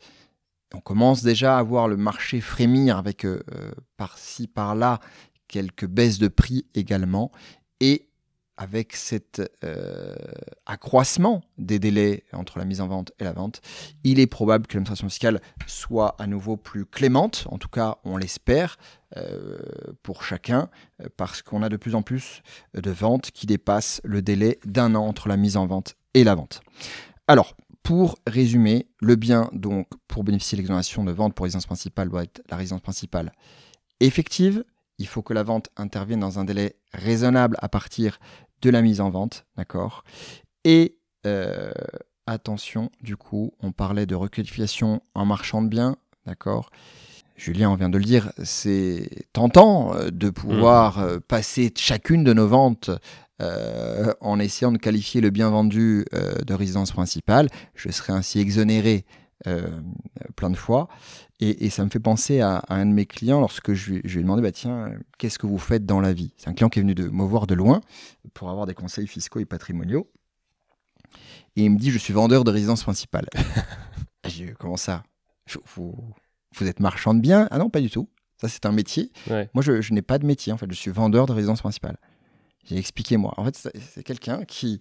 On 0.74 0.80
commence 0.80 1.22
déjà 1.22 1.58
à 1.58 1.62
voir 1.62 1.88
le 1.88 1.96
marché 1.96 2.40
frémir 2.40 2.96
avec 2.96 3.24
euh, 3.24 3.40
par-ci, 3.96 4.46
par-là, 4.46 5.00
quelques 5.46 5.86
baisses 5.86 6.18
de 6.18 6.28
prix 6.28 6.66
également. 6.74 7.32
Et 7.80 8.07
avec 8.58 8.94
cet 8.94 9.40
euh, 9.64 10.14
accroissement 10.66 11.42
des 11.56 11.78
délais 11.78 12.24
entre 12.34 12.58
la 12.58 12.66
mise 12.66 12.82
en 12.82 12.88
vente 12.88 13.12
et 13.18 13.24
la 13.24 13.32
vente, 13.32 13.62
il 14.04 14.20
est 14.20 14.26
probable 14.26 14.66
que 14.66 14.74
l'administration 14.74 15.08
fiscale 15.08 15.40
soit 15.66 16.14
à 16.18 16.26
nouveau 16.26 16.58
plus 16.58 16.84
clémente, 16.84 17.46
en 17.50 17.56
tout 17.56 17.68
cas 17.68 17.96
on 18.04 18.18
l'espère, 18.18 18.76
euh, 19.16 19.56
pour 20.02 20.22
chacun, 20.22 20.68
parce 21.16 21.40
qu'on 21.40 21.62
a 21.62 21.70
de 21.70 21.78
plus 21.78 21.94
en 21.94 22.02
plus 22.02 22.42
de 22.74 22.90
ventes 22.90 23.30
qui 23.30 23.46
dépassent 23.46 24.02
le 24.04 24.20
délai 24.20 24.58
d'un 24.66 24.94
an 24.94 25.06
entre 25.06 25.28
la 25.28 25.38
mise 25.38 25.56
en 25.56 25.66
vente 25.66 25.94
et 26.12 26.24
la 26.24 26.34
vente. 26.34 26.60
Alors, 27.26 27.54
pour 27.82 28.18
résumer, 28.26 28.86
le 29.00 29.16
bien, 29.16 29.48
donc, 29.54 29.88
pour 30.08 30.22
bénéficier 30.22 30.56
de 30.56 30.60
l'exonération 30.60 31.04
de 31.04 31.12
vente 31.12 31.34
pour 31.34 31.44
résidence 31.44 31.64
principale, 31.64 32.10
doit 32.10 32.24
être 32.24 32.42
la 32.50 32.58
résidence 32.58 32.82
principale 32.82 33.32
effective. 34.00 34.62
Il 34.98 35.06
faut 35.06 35.22
que 35.22 35.32
la 35.32 35.42
vente 35.42 35.70
intervienne 35.76 36.20
dans 36.20 36.38
un 36.38 36.44
délai 36.44 36.76
raisonnable 36.92 37.56
à 37.60 37.68
partir 37.70 38.18
de 38.62 38.70
la 38.70 38.82
mise 38.82 39.00
en 39.00 39.10
vente, 39.10 39.46
d'accord? 39.56 40.04
Et 40.64 40.98
euh, 41.26 41.70
attention, 42.26 42.90
du 43.00 43.16
coup, 43.16 43.52
on 43.60 43.72
parlait 43.72 44.06
de 44.06 44.14
requalification 44.14 45.02
en 45.14 45.24
marchand 45.24 45.62
de 45.62 45.68
biens, 45.68 45.96
d'accord? 46.26 46.70
Julien, 47.36 47.70
on 47.70 47.76
vient 47.76 47.88
de 47.88 47.98
le 47.98 48.04
dire, 48.04 48.32
c'est 48.42 49.08
tentant 49.32 49.94
euh, 49.94 50.10
de 50.10 50.28
pouvoir 50.28 50.98
euh, 50.98 51.18
passer 51.20 51.72
chacune 51.76 52.24
de 52.24 52.32
nos 52.32 52.48
ventes 52.48 52.90
euh, 53.40 54.12
en 54.20 54.40
essayant 54.40 54.72
de 54.72 54.78
qualifier 54.78 55.20
le 55.20 55.30
bien 55.30 55.48
vendu 55.48 56.04
euh, 56.12 56.34
de 56.44 56.54
résidence 56.54 56.90
principale. 56.90 57.48
Je 57.76 57.90
serai 57.90 58.12
ainsi 58.12 58.40
exonéré 58.40 59.04
euh, 59.46 59.80
plein 60.36 60.50
de 60.50 60.56
fois. 60.56 60.88
Et, 61.40 61.66
et 61.66 61.70
ça 61.70 61.84
me 61.84 61.90
fait 61.90 62.00
penser 62.00 62.40
à, 62.40 62.56
à 62.56 62.74
un 62.74 62.86
de 62.86 62.92
mes 62.92 63.06
clients 63.06 63.40
lorsque 63.40 63.72
je, 63.72 63.92
lui- 63.92 64.00
je 64.04 64.14
lui 64.14 64.20
ai 64.20 64.22
demandé 64.22 64.42
bah, 64.42 64.52
tiens, 64.52 64.88
euh, 64.88 64.98
qu'est-ce 65.18 65.38
que 65.38 65.46
vous 65.46 65.58
faites 65.58 65.86
dans 65.86 66.00
la 66.00 66.12
vie? 66.12 66.32
C'est 66.36 66.48
un 66.48 66.54
client 66.54 66.68
qui 66.68 66.78
est 66.80 66.82
venu 66.82 66.94
de 66.94 67.08
me 67.08 67.24
voir 67.24 67.46
de 67.46 67.54
loin 67.54 67.80
pour 68.34 68.50
avoir 68.50 68.66
des 68.66 68.74
conseils 68.74 69.06
fiscaux 69.06 69.38
et 69.40 69.44
patrimoniaux. 69.44 70.10
Et 71.56 71.64
il 71.64 71.70
me 71.70 71.78
dit 71.78 71.90
je 71.90 71.98
suis 71.98 72.12
vendeur 72.12 72.44
de 72.44 72.50
résidence 72.50 72.82
principale. 72.82 73.26
J'ai 74.26 74.46
dit, 74.46 74.52
comment 74.58 74.76
ça? 74.76 75.02
Vous, 75.74 75.94
vous, 76.56 76.66
êtes 76.66 76.80
marchand 76.80 77.14
de 77.14 77.20
biens? 77.20 77.48
Ah 77.50 77.58
non, 77.58 77.70
pas 77.70 77.80
du 77.80 77.88
tout. 77.90 78.08
Ça, 78.40 78.48
c'est 78.48 78.66
un 78.66 78.72
métier. 78.72 79.10
Moi, 79.54 79.62
je, 79.62 79.80
je 79.80 79.92
n'ai 79.94 80.02
pas 80.02 80.18
de 80.18 80.26
métier, 80.26 80.52
en 80.52 80.58
fait. 80.58 80.66
Je 80.70 80.76
suis 80.76 80.90
vendeur 80.90 81.26
de 81.26 81.32
résidence 81.32 81.60
principale. 81.60 81.96
J'ai 82.64 82.76
expliqué 82.76 83.16
moi. 83.16 83.32
En 83.38 83.44
fait, 83.44 83.70
c'est 83.80 84.02
quelqu'un 84.02 84.44
qui 84.44 84.80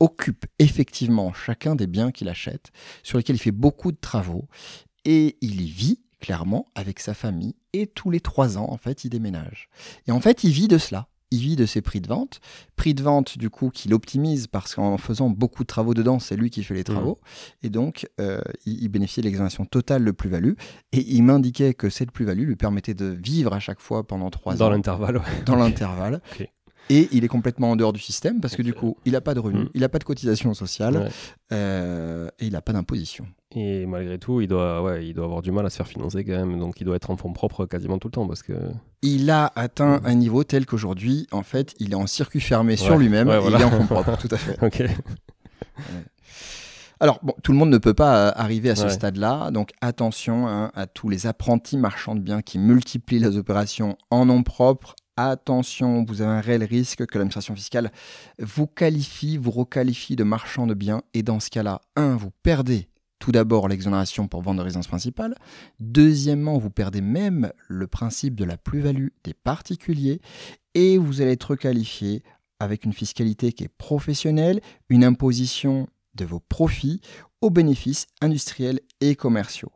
occupe 0.00 0.46
effectivement 0.58 1.32
chacun 1.32 1.76
des 1.76 1.86
biens 1.86 2.10
qu'il 2.10 2.28
achète, 2.28 2.70
sur 3.02 3.18
lesquels 3.18 3.36
il 3.36 3.40
fait 3.40 3.50
beaucoup 3.50 3.92
de 3.92 3.98
travaux, 4.00 4.48
et 5.04 5.36
il 5.40 5.60
y 5.60 5.68
vit 5.68 6.00
clairement 6.20 6.66
avec 6.74 7.00
sa 7.00 7.14
famille, 7.14 7.54
et 7.72 7.86
tous 7.86 8.10
les 8.10 8.20
trois 8.20 8.58
ans, 8.58 8.70
en 8.70 8.76
fait, 8.76 9.04
il 9.04 9.10
déménage. 9.10 9.68
Et 10.06 10.12
en 10.12 10.20
fait, 10.20 10.44
il 10.44 10.50
vit 10.50 10.68
de 10.68 10.78
cela 10.78 11.08
il 11.30 11.38
vit 11.40 11.56
de 11.56 11.66
ses 11.66 11.80
prix 11.80 12.00
de 12.00 12.08
vente. 12.08 12.40
Prix 12.76 12.94
de 12.94 13.02
vente, 13.02 13.38
du 13.38 13.50
coup, 13.50 13.70
qu'il 13.70 13.94
optimise 13.94 14.46
parce 14.46 14.74
qu'en 14.74 14.98
faisant 14.98 15.30
beaucoup 15.30 15.62
de 15.62 15.66
travaux 15.66 15.94
dedans, 15.94 16.18
c'est 16.18 16.36
lui 16.36 16.50
qui 16.50 16.64
fait 16.64 16.74
les 16.74 16.84
travaux. 16.84 17.18
Mmh. 17.20 17.66
Et 17.66 17.70
donc, 17.70 18.08
euh, 18.20 18.40
il, 18.66 18.88
bénéficie 18.88 19.20
de 19.20 19.26
l'exonération 19.26 19.64
totale 19.64 20.04
de 20.04 20.10
plus-value. 20.10 20.54
Et 20.92 21.00
il 21.00 21.22
m'indiquait 21.22 21.74
que 21.74 21.88
cette 21.88 22.10
plus-value 22.10 22.44
lui 22.44 22.56
permettait 22.56 22.94
de 22.94 23.06
vivre 23.06 23.52
à 23.52 23.60
chaque 23.60 23.80
fois 23.80 24.06
pendant 24.06 24.30
trois 24.30 24.54
ans. 24.54 24.58
Dans 24.58 24.70
l'intervalle, 24.70 25.22
Dans 25.46 25.56
l'intervalle. 25.56 26.20
Et 26.90 27.08
il 27.12 27.24
est 27.24 27.28
complètement 27.28 27.70
en 27.70 27.76
dehors 27.76 27.92
du 27.92 28.00
système 28.00 28.40
parce 28.40 28.56
que 28.56 28.62
du 28.62 28.74
coup, 28.74 28.96
il 29.04 29.12
n'a 29.12 29.20
pas 29.20 29.32
de 29.32 29.38
revenus, 29.38 29.66
mmh. 29.66 29.70
il 29.74 29.80
n'a 29.82 29.88
pas 29.88 30.00
de 30.00 30.04
cotisation 30.04 30.52
sociale 30.54 31.08
euh, 31.52 32.28
et 32.40 32.46
il 32.46 32.52
n'a 32.52 32.60
pas 32.60 32.72
d'imposition. 32.72 33.26
Et 33.54 33.86
malgré 33.86 34.18
tout, 34.18 34.40
il 34.40 34.48
doit, 34.48 34.82
ouais, 34.82 35.06
il 35.06 35.14
doit 35.14 35.24
avoir 35.24 35.40
du 35.40 35.52
mal 35.52 35.64
à 35.64 35.70
se 35.70 35.76
faire 35.76 35.86
financer 35.86 36.24
quand 36.24 36.36
même. 36.36 36.58
Donc 36.58 36.80
il 36.80 36.84
doit 36.84 36.96
être 36.96 37.10
en 37.10 37.16
fonds 37.16 37.32
propres 37.32 37.64
quasiment 37.64 37.98
tout 37.98 38.08
le 38.08 38.12
temps 38.12 38.26
parce 38.26 38.42
que. 38.42 38.54
Il 39.02 39.30
a 39.30 39.52
atteint 39.54 40.00
un 40.04 40.14
niveau 40.14 40.42
tel 40.42 40.66
qu'aujourd'hui, 40.66 41.28
en 41.30 41.44
fait, 41.44 41.74
il 41.78 41.92
est 41.92 41.96
en 41.96 42.08
circuit 42.08 42.40
fermé 42.40 42.76
sur 42.76 42.98
lui-même 42.98 43.28
et 43.28 43.38
il 43.46 43.54
est 43.54 43.64
en 43.64 43.70
fonds 43.70 43.86
propres, 43.86 44.18
tout 44.18 44.28
à 44.32 44.36
fait. 44.36 44.60
ok. 44.62 44.82
Alors, 47.02 47.18
bon, 47.22 47.32
tout 47.42 47.52
le 47.52 47.58
monde 47.58 47.70
ne 47.70 47.78
peut 47.78 47.94
pas 47.94 48.28
euh, 48.28 48.32
arriver 48.36 48.68
à 48.68 48.76
ce 48.76 48.90
stade-là, 48.90 49.50
donc 49.50 49.70
attention 49.80 50.46
hein, 50.48 50.70
à 50.74 50.86
tous 50.86 51.08
les 51.08 51.26
apprentis 51.26 51.78
marchands 51.78 52.14
de 52.14 52.20
biens 52.20 52.42
qui 52.42 52.58
multiplient 52.58 53.20
les 53.20 53.38
opérations 53.38 53.96
en 54.10 54.26
nom 54.26 54.42
propre. 54.42 54.94
Attention, 55.16 56.04
vous 56.04 56.22
avez 56.22 56.30
un 56.30 56.40
réel 56.40 56.64
risque 56.64 57.04
que 57.06 57.18
l'administration 57.18 57.54
fiscale 57.54 57.92
vous 58.38 58.66
qualifie, 58.66 59.36
vous 59.36 59.50
requalifie 59.50 60.16
de 60.16 60.24
marchand 60.24 60.66
de 60.66 60.74
biens, 60.74 61.02
et 61.14 61.22
dans 61.22 61.40
ce 61.40 61.50
cas-là, 61.50 61.80
un, 61.96 62.16
vous 62.16 62.30
perdez 62.42 62.88
tout 63.20 63.32
d'abord 63.32 63.68
l'exonération 63.68 64.26
pour 64.26 64.42
vente 64.42 64.56
de 64.56 64.62
résidence 64.62 64.88
principale. 64.88 65.36
Deuxièmement, 65.78 66.58
vous 66.58 66.70
perdez 66.70 67.02
même 67.02 67.52
le 67.68 67.86
principe 67.86 68.34
de 68.34 68.44
la 68.44 68.56
plus-value 68.56 69.08
des 69.22 69.34
particuliers 69.34 70.20
et 70.74 70.98
vous 70.98 71.20
allez 71.20 71.32
être 71.32 71.54
qualifié 71.54 72.22
avec 72.58 72.84
une 72.84 72.92
fiscalité 72.92 73.52
qui 73.52 73.64
est 73.64 73.68
professionnelle, 73.68 74.60
une 74.88 75.04
imposition 75.04 75.86
de 76.14 76.24
vos 76.24 76.40
profits 76.40 77.00
aux 77.40 77.50
bénéfices 77.50 78.06
industriels 78.20 78.80
et 79.00 79.14
commerciaux. 79.14 79.72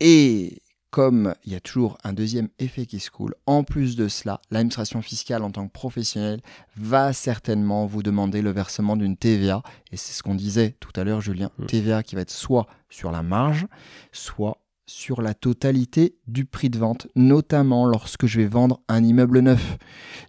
Et 0.00 0.62
comme 0.92 1.34
il 1.46 1.52
y 1.52 1.56
a 1.56 1.60
toujours 1.60 1.96
un 2.04 2.12
deuxième 2.12 2.50
effet 2.58 2.84
qui 2.84 3.00
se 3.00 3.10
coule, 3.10 3.34
en 3.46 3.64
plus 3.64 3.96
de 3.96 4.08
cela, 4.08 4.42
l'administration 4.50 5.00
fiscale 5.00 5.42
en 5.42 5.50
tant 5.50 5.66
que 5.66 5.72
professionnel 5.72 6.42
va 6.76 7.14
certainement 7.14 7.86
vous 7.86 8.02
demander 8.02 8.42
le 8.42 8.50
versement 8.50 8.94
d'une 8.94 9.16
TVA. 9.16 9.62
Et 9.90 9.96
c'est 9.96 10.12
ce 10.12 10.22
qu'on 10.22 10.34
disait 10.34 10.76
tout 10.80 10.92
à 10.94 11.02
l'heure, 11.02 11.22
Julien. 11.22 11.50
Mm. 11.58 11.64
TVA 11.64 12.02
qui 12.02 12.14
va 12.14 12.20
être 12.20 12.30
soit 12.30 12.66
sur 12.90 13.10
la 13.10 13.22
marge, 13.22 13.66
soit 14.12 14.58
sur 14.84 15.22
la 15.22 15.32
totalité 15.32 16.18
du 16.26 16.44
prix 16.44 16.68
de 16.68 16.78
vente, 16.78 17.08
notamment 17.16 17.86
lorsque 17.86 18.26
je 18.26 18.38
vais 18.38 18.46
vendre 18.46 18.82
un 18.88 19.02
immeuble 19.02 19.38
neuf. 19.40 19.78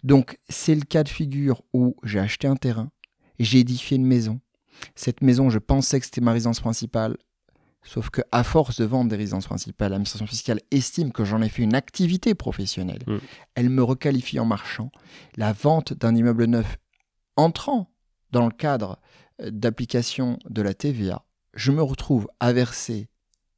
Donc 0.04 0.40
c'est 0.48 0.76
le 0.76 0.86
cas 0.86 1.04
de 1.04 1.10
figure 1.10 1.62
où 1.74 1.98
j'ai 2.04 2.20
acheté 2.20 2.48
un 2.48 2.56
terrain, 2.56 2.90
j'ai 3.38 3.60
édifié 3.60 3.98
une 3.98 4.06
maison. 4.06 4.40
Cette 4.96 5.22
maison, 5.22 5.50
je 5.50 5.60
pensais 5.60 6.00
que 6.00 6.06
c'était 6.06 6.22
ma 6.22 6.32
résidence 6.32 6.62
principale, 6.62 7.18
Sauf 7.84 8.10
que 8.10 8.22
à 8.32 8.44
force 8.44 8.80
de 8.80 8.86
vendre 8.86 9.10
des 9.10 9.16
résidences 9.16 9.46
principales, 9.46 9.92
l'administration 9.92 10.26
fiscale 10.26 10.62
estime 10.72 11.12
que 11.12 11.26
j'en 11.26 11.42
ai 11.42 11.50
fait 11.50 11.64
une 11.64 11.76
activité 11.76 12.34
professionnelle. 12.34 13.04
Mm. 13.08 13.18
Elle 13.56 13.70
me 13.70 13.84
requalifie 13.84 14.40
en 14.40 14.46
marchand. 14.46 14.92
La 15.36 15.54
vente 15.54 15.94
d'un 15.94 16.16
immeuble 16.16 16.46
neuf 16.46 16.78
entrant 17.36 17.92
dans 18.32 18.46
le 18.46 18.52
cadre 18.52 19.00
euh, 19.42 19.52
d'application 19.52 20.40
de 20.50 20.62
la 20.62 20.74
TVA, 20.74 21.26
je 21.54 21.72
me 21.72 21.84
retrouve 21.84 22.28
à 22.40 22.54
verser 22.54 23.10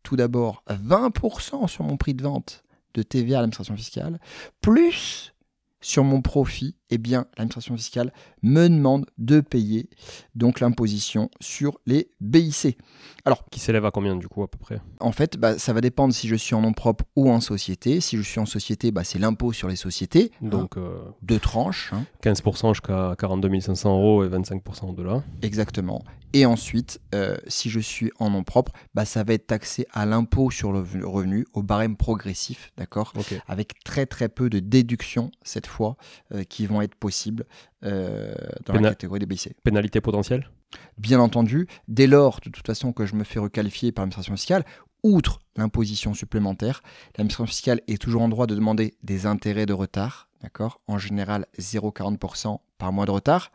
tout 0.03 0.15
d'abord 0.15 0.63
20% 0.69 1.67
sur 1.67 1.83
mon 1.83 1.97
prix 1.97 2.13
de 2.13 2.23
vente 2.23 2.63
de 2.93 3.03
TVA 3.03 3.37
à 3.37 3.41
l'administration 3.41 3.75
fiscale, 3.75 4.19
plus 4.61 5.33
sur 5.81 6.03
mon 6.03 6.21
profit, 6.21 6.75
eh 6.89 6.97
bien, 6.97 7.25
l'administration 7.37 7.75
fiscale 7.75 8.13
me 8.43 8.67
demande 8.67 9.05
de 9.17 9.39
payer 9.39 9.89
donc 10.35 10.59
l'imposition 10.59 11.29
sur 11.39 11.79
les 11.85 12.09
BIC. 12.21 12.77
Alors, 13.25 13.45
qui 13.49 13.59
s'élève 13.59 13.85
à 13.85 13.91
combien 13.91 14.15
du 14.15 14.27
coup 14.27 14.43
à 14.43 14.47
peu 14.47 14.57
près? 14.57 14.79
En 14.99 15.11
fait, 15.11 15.37
bah, 15.37 15.57
ça 15.57 15.73
va 15.73 15.81
dépendre 15.81 16.13
si 16.13 16.27
je 16.27 16.35
suis 16.35 16.53
en 16.53 16.61
nom 16.61 16.73
propre 16.73 17.05
ou 17.15 17.31
en 17.31 17.39
société. 17.39 18.01
Si 18.01 18.17
je 18.17 18.21
suis 18.21 18.39
en 18.39 18.45
société, 18.45 18.91
bah, 18.91 19.03
c'est 19.03 19.19
l'impôt 19.19 19.51
sur 19.51 19.67
les 19.67 19.75
sociétés. 19.75 20.31
Hein. 20.43 20.49
Donc 20.49 20.77
euh, 20.77 20.99
deux 21.21 21.39
tranches. 21.39 21.91
15% 22.23 22.67
hein. 22.67 22.73
jusqu'à 22.73 23.15
42 23.17 23.59
500 23.59 23.97
euros 23.97 24.23
et 24.23 24.29
25% 24.29 24.89
au-delà. 24.89 25.23
Exactement. 25.41 26.03
Et 26.35 26.45
ensuite, 26.45 26.99
euh, 27.13 27.37
si 27.47 27.69
je 27.69 27.79
suis 27.79 28.11
en 28.19 28.29
nom 28.29 28.43
propre, 28.43 28.73
bah, 28.93 29.05
ça 29.05 29.23
va 29.23 29.33
être 29.33 29.47
taxé 29.47 29.87
à 29.93 30.05
l'impôt 30.05 30.51
sur 30.51 30.73
le 30.73 30.79
revenu, 31.07 31.47
au 31.53 31.63
barème 31.63 31.95
progressif, 31.95 32.73
d'accord? 32.75 33.13
Avec 33.47 33.81
très 33.85 34.05
très 34.05 34.27
peu 34.27 34.49
de 34.49 34.59
déductions 34.59 35.31
cette 35.43 35.65
fois 35.65 35.95
euh, 36.33 36.43
qui 36.43 36.65
vont 36.65 36.74
être 36.81 36.95
possibles 36.95 37.45
euh, 37.83 38.33
dans 38.65 38.73
la 38.73 38.89
catégorie 38.89 39.19
des 39.19 39.25
BIC. 39.25 39.55
Pénalité 39.63 40.01
potentielle? 40.01 40.49
Bien 40.97 41.19
entendu, 41.19 41.67
dès 41.87 42.07
lors, 42.07 42.39
de 42.43 42.49
toute 42.49 42.65
façon, 42.65 42.93
que 42.93 43.05
je 43.05 43.15
me 43.15 43.23
fais 43.23 43.39
requalifier 43.39 43.91
par 43.91 44.03
l'administration 44.03 44.35
fiscale, 44.35 44.65
outre 45.03 45.39
l'imposition 45.55 46.13
supplémentaire, 46.13 46.81
l'administration 47.17 47.45
fiscale 47.45 47.81
est 47.87 48.01
toujours 48.01 48.23
en 48.23 48.29
droit 48.29 48.47
de 48.47 48.55
demander 48.55 48.95
des 49.03 49.25
intérêts 49.25 49.65
de 49.65 49.73
retard, 49.73 50.29
d'accord? 50.41 50.81
En 50.87 50.97
général, 50.97 51.45
0,40% 51.59 52.59
par 52.77 52.91
mois 52.91 53.05
de 53.05 53.11
retard. 53.11 53.51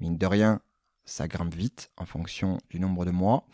Mine 0.00 0.18
de 0.18 0.26
rien, 0.26 0.60
ça 1.04 1.28
grimpe 1.28 1.54
vite 1.54 1.90
en 1.96 2.06
fonction 2.06 2.58
du 2.70 2.80
nombre 2.80 3.04
de 3.04 3.10
mois. 3.10 3.46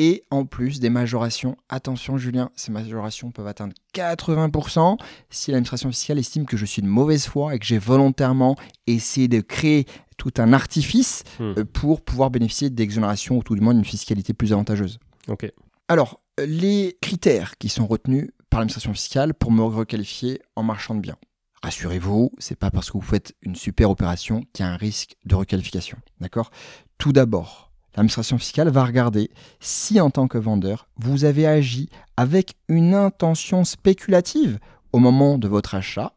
Et 0.00 0.22
en 0.30 0.44
plus 0.44 0.78
des 0.78 0.90
majorations, 0.90 1.56
attention 1.68 2.18
Julien, 2.18 2.50
ces 2.54 2.70
majorations 2.70 3.32
peuvent 3.32 3.48
atteindre 3.48 3.74
80% 3.94 4.96
si 5.28 5.50
l'administration 5.50 5.90
fiscale 5.90 6.18
estime 6.18 6.46
que 6.46 6.56
je 6.56 6.64
suis 6.64 6.82
de 6.82 6.86
mauvaise 6.86 7.26
foi 7.26 7.54
et 7.54 7.58
que 7.58 7.66
j'ai 7.66 7.78
volontairement 7.78 8.54
essayé 8.86 9.26
de 9.26 9.40
créer 9.40 9.86
tout 10.16 10.32
un 10.38 10.52
artifice 10.52 11.24
hmm. 11.40 11.54
euh, 11.58 11.64
pour 11.64 12.00
pouvoir 12.02 12.30
bénéficier 12.30 12.70
d'exonération 12.70 13.38
ou 13.38 13.42
tout 13.42 13.56
du 13.56 13.60
moins 13.60 13.74
d'une 13.74 13.84
fiscalité 13.84 14.34
plus 14.34 14.52
avantageuse. 14.52 15.00
Ok. 15.26 15.50
Alors, 15.88 16.20
les 16.38 16.96
critères 17.00 17.58
qui 17.58 17.68
sont 17.68 17.86
retenus 17.86 18.28
par 18.50 18.60
l'administration 18.60 18.94
fiscale 18.94 19.34
pour 19.34 19.50
me 19.50 19.62
requalifier 19.62 20.40
en 20.54 20.62
marchand 20.62 20.94
de 20.94 21.00
biens. 21.00 21.16
Rassurez-vous, 21.62 22.30
c'est 22.38 22.58
pas 22.58 22.70
parce 22.70 22.90
que 22.90 22.98
vous 22.98 23.02
faites 23.02 23.34
une 23.42 23.56
super 23.56 23.90
opération 23.90 24.42
qu'il 24.52 24.64
y 24.64 24.68
a 24.68 24.72
un 24.72 24.76
risque 24.76 25.16
de 25.24 25.34
requalification. 25.34 25.98
D'accord? 26.20 26.50
Tout 26.98 27.12
d'abord, 27.12 27.67
l'administration 27.98 28.38
fiscale 28.38 28.68
va 28.68 28.84
regarder 28.84 29.30
si 29.60 30.00
en 30.00 30.10
tant 30.10 30.28
que 30.28 30.38
vendeur, 30.38 30.88
vous 30.96 31.24
avez 31.24 31.46
agi 31.46 31.88
avec 32.16 32.54
une 32.68 32.94
intention 32.94 33.64
spéculative 33.64 34.58
au 34.92 34.98
moment 34.98 35.36
de 35.36 35.48
votre 35.48 35.74
achat 35.74 36.14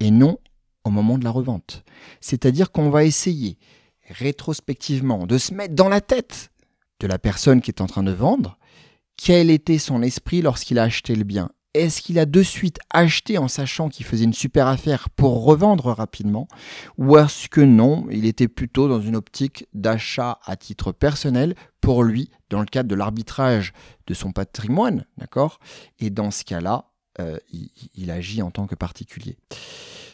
et 0.00 0.10
non 0.10 0.38
au 0.84 0.90
moment 0.90 1.16
de 1.16 1.24
la 1.24 1.30
revente. 1.30 1.82
C'est-à-dire 2.20 2.70
qu'on 2.70 2.90
va 2.90 3.04
essayer 3.04 3.58
rétrospectivement 4.10 5.26
de 5.26 5.38
se 5.38 5.54
mettre 5.54 5.74
dans 5.74 5.88
la 5.88 6.02
tête 6.02 6.50
de 7.00 7.06
la 7.06 7.18
personne 7.18 7.62
qui 7.62 7.70
est 7.70 7.80
en 7.80 7.86
train 7.86 8.02
de 8.02 8.12
vendre 8.12 8.58
quel 9.16 9.48
était 9.48 9.78
son 9.78 10.02
esprit 10.02 10.42
lorsqu'il 10.42 10.78
a 10.78 10.82
acheté 10.82 11.14
le 11.14 11.24
bien 11.24 11.50
est-ce 11.74 12.00
qu'il 12.00 12.18
a 12.18 12.26
de 12.26 12.42
suite 12.42 12.78
acheté 12.90 13.36
en 13.36 13.48
sachant 13.48 13.88
qu'il 13.88 14.06
faisait 14.06 14.24
une 14.24 14.32
super 14.32 14.68
affaire 14.68 15.10
pour 15.10 15.44
revendre 15.44 15.86
rapidement 15.86 16.48
Ou 16.96 17.18
est-ce 17.18 17.48
que 17.48 17.60
non, 17.60 18.06
il 18.10 18.26
était 18.26 18.48
plutôt 18.48 18.88
dans 18.88 19.00
une 19.00 19.16
optique 19.16 19.66
d'achat 19.74 20.38
à 20.44 20.56
titre 20.56 20.92
personnel 20.92 21.54
pour 21.80 22.04
lui, 22.04 22.30
dans 22.48 22.60
le 22.60 22.66
cadre 22.66 22.88
de 22.88 22.94
l'arbitrage 22.94 23.72
de 24.06 24.14
son 24.14 24.32
patrimoine, 24.32 25.04
d'accord? 25.18 25.58
Et 25.98 26.10
dans 26.10 26.30
ce 26.30 26.44
cas-là, 26.44 26.86
euh, 27.20 27.36
il, 27.94 28.10
agit 28.10 28.42
en 28.42 28.50
tant 28.50 28.66
que 28.66 28.74
particulier. 28.74 29.36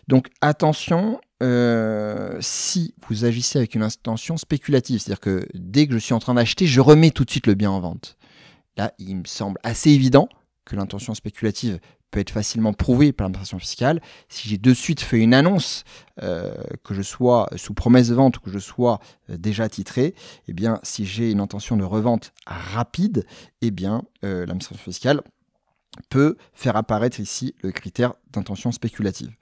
Donc 0.08 0.28
attention, 0.40 1.20
euh, 1.42 2.36
si 2.40 2.94
vous 3.06 3.24
agissez 3.24 3.58
avec 3.58 3.74
une 3.74 3.82
intention 3.82 4.36
spéculative, 4.36 5.00
c'est-à-dire 5.00 5.20
que 5.20 5.46
dès 5.54 5.86
que 5.86 5.94
je 5.94 5.98
suis 5.98 6.14
en 6.14 6.18
train 6.18 6.34
d'acheter, 6.34 6.66
je 6.66 6.80
remets 6.80 7.10
tout 7.10 7.24
de 7.24 7.30
suite 7.30 7.46
le 7.46 7.54
bien 7.54 7.70
en 7.70 7.80
vente. 7.80 8.16
Là, 8.76 8.92
il 8.98 9.16
me 9.16 9.24
semble 9.24 9.58
assez 9.62 9.90
évident 9.90 10.28
que 10.70 10.76
l'intention 10.76 11.14
spéculative 11.14 11.80
peut 12.10 12.20
être 12.20 12.30
facilement 12.30 12.72
prouvée 12.72 13.12
par 13.12 13.24
l'administration 13.24 13.58
fiscale. 13.58 14.00
Si 14.28 14.48
j'ai 14.48 14.56
de 14.56 14.72
suite 14.72 15.00
fait 15.00 15.18
une 15.18 15.34
annonce, 15.34 15.84
euh, 16.22 16.54
que 16.84 16.94
je 16.94 17.02
sois 17.02 17.48
sous 17.56 17.74
promesse 17.74 18.08
de 18.08 18.14
vente 18.14 18.38
ou 18.38 18.40
que 18.40 18.50
je 18.50 18.58
sois 18.58 19.00
euh, 19.30 19.36
déjà 19.36 19.68
titré, 19.68 20.14
eh 20.46 20.52
bien, 20.52 20.78
si 20.84 21.06
j'ai 21.06 21.32
une 21.32 21.40
intention 21.40 21.76
de 21.76 21.84
revente 21.84 22.32
rapide, 22.46 23.26
eh 23.62 23.70
bien, 23.72 24.02
euh, 24.24 24.40
l'administration 24.40 24.84
fiscale 24.84 25.22
peut 26.08 26.36
faire 26.52 26.76
apparaître 26.76 27.18
ici 27.18 27.54
le 27.62 27.72
critère 27.72 28.14
d'intention 28.32 28.70
spéculative. 28.70 29.34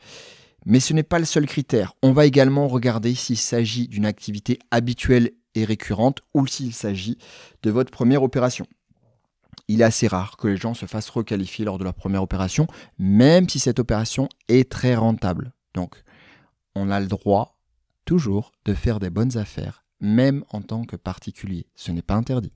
Mais 0.64 0.80
ce 0.80 0.94
n'est 0.94 1.02
pas 1.02 1.18
le 1.18 1.26
seul 1.26 1.46
critère. 1.46 1.92
On 2.02 2.12
va 2.12 2.24
également 2.24 2.68
regarder 2.68 3.14
s'il 3.14 3.36
s'agit 3.36 3.86
d'une 3.86 4.06
activité 4.06 4.58
habituelle 4.70 5.32
et 5.54 5.64
récurrente 5.64 6.20
ou 6.34 6.46
s'il 6.46 6.72
s'agit 6.72 7.18
de 7.62 7.70
votre 7.70 7.90
première 7.90 8.22
opération. 8.22 8.66
Il 9.68 9.82
est 9.82 9.84
assez 9.84 10.08
rare 10.08 10.36
que 10.36 10.48
les 10.48 10.56
gens 10.56 10.74
se 10.74 10.86
fassent 10.86 11.10
requalifier 11.10 11.64
lors 11.64 11.78
de 11.78 11.84
leur 11.84 11.94
première 11.94 12.22
opération, 12.22 12.66
même 12.98 13.48
si 13.48 13.58
cette 13.58 13.78
opération 13.78 14.28
est 14.48 14.70
très 14.70 14.96
rentable. 14.96 15.52
Donc, 15.74 16.02
on 16.74 16.90
a 16.90 17.00
le 17.00 17.06
droit 17.06 17.58
toujours 18.04 18.52
de 18.64 18.74
faire 18.74 18.98
des 18.98 19.10
bonnes 19.10 19.36
affaires, 19.36 19.84
même 20.00 20.44
en 20.50 20.62
tant 20.62 20.84
que 20.84 20.96
particulier. 20.96 21.66
Ce 21.76 21.92
n'est 21.92 22.02
pas 22.02 22.14
interdit. 22.14 22.52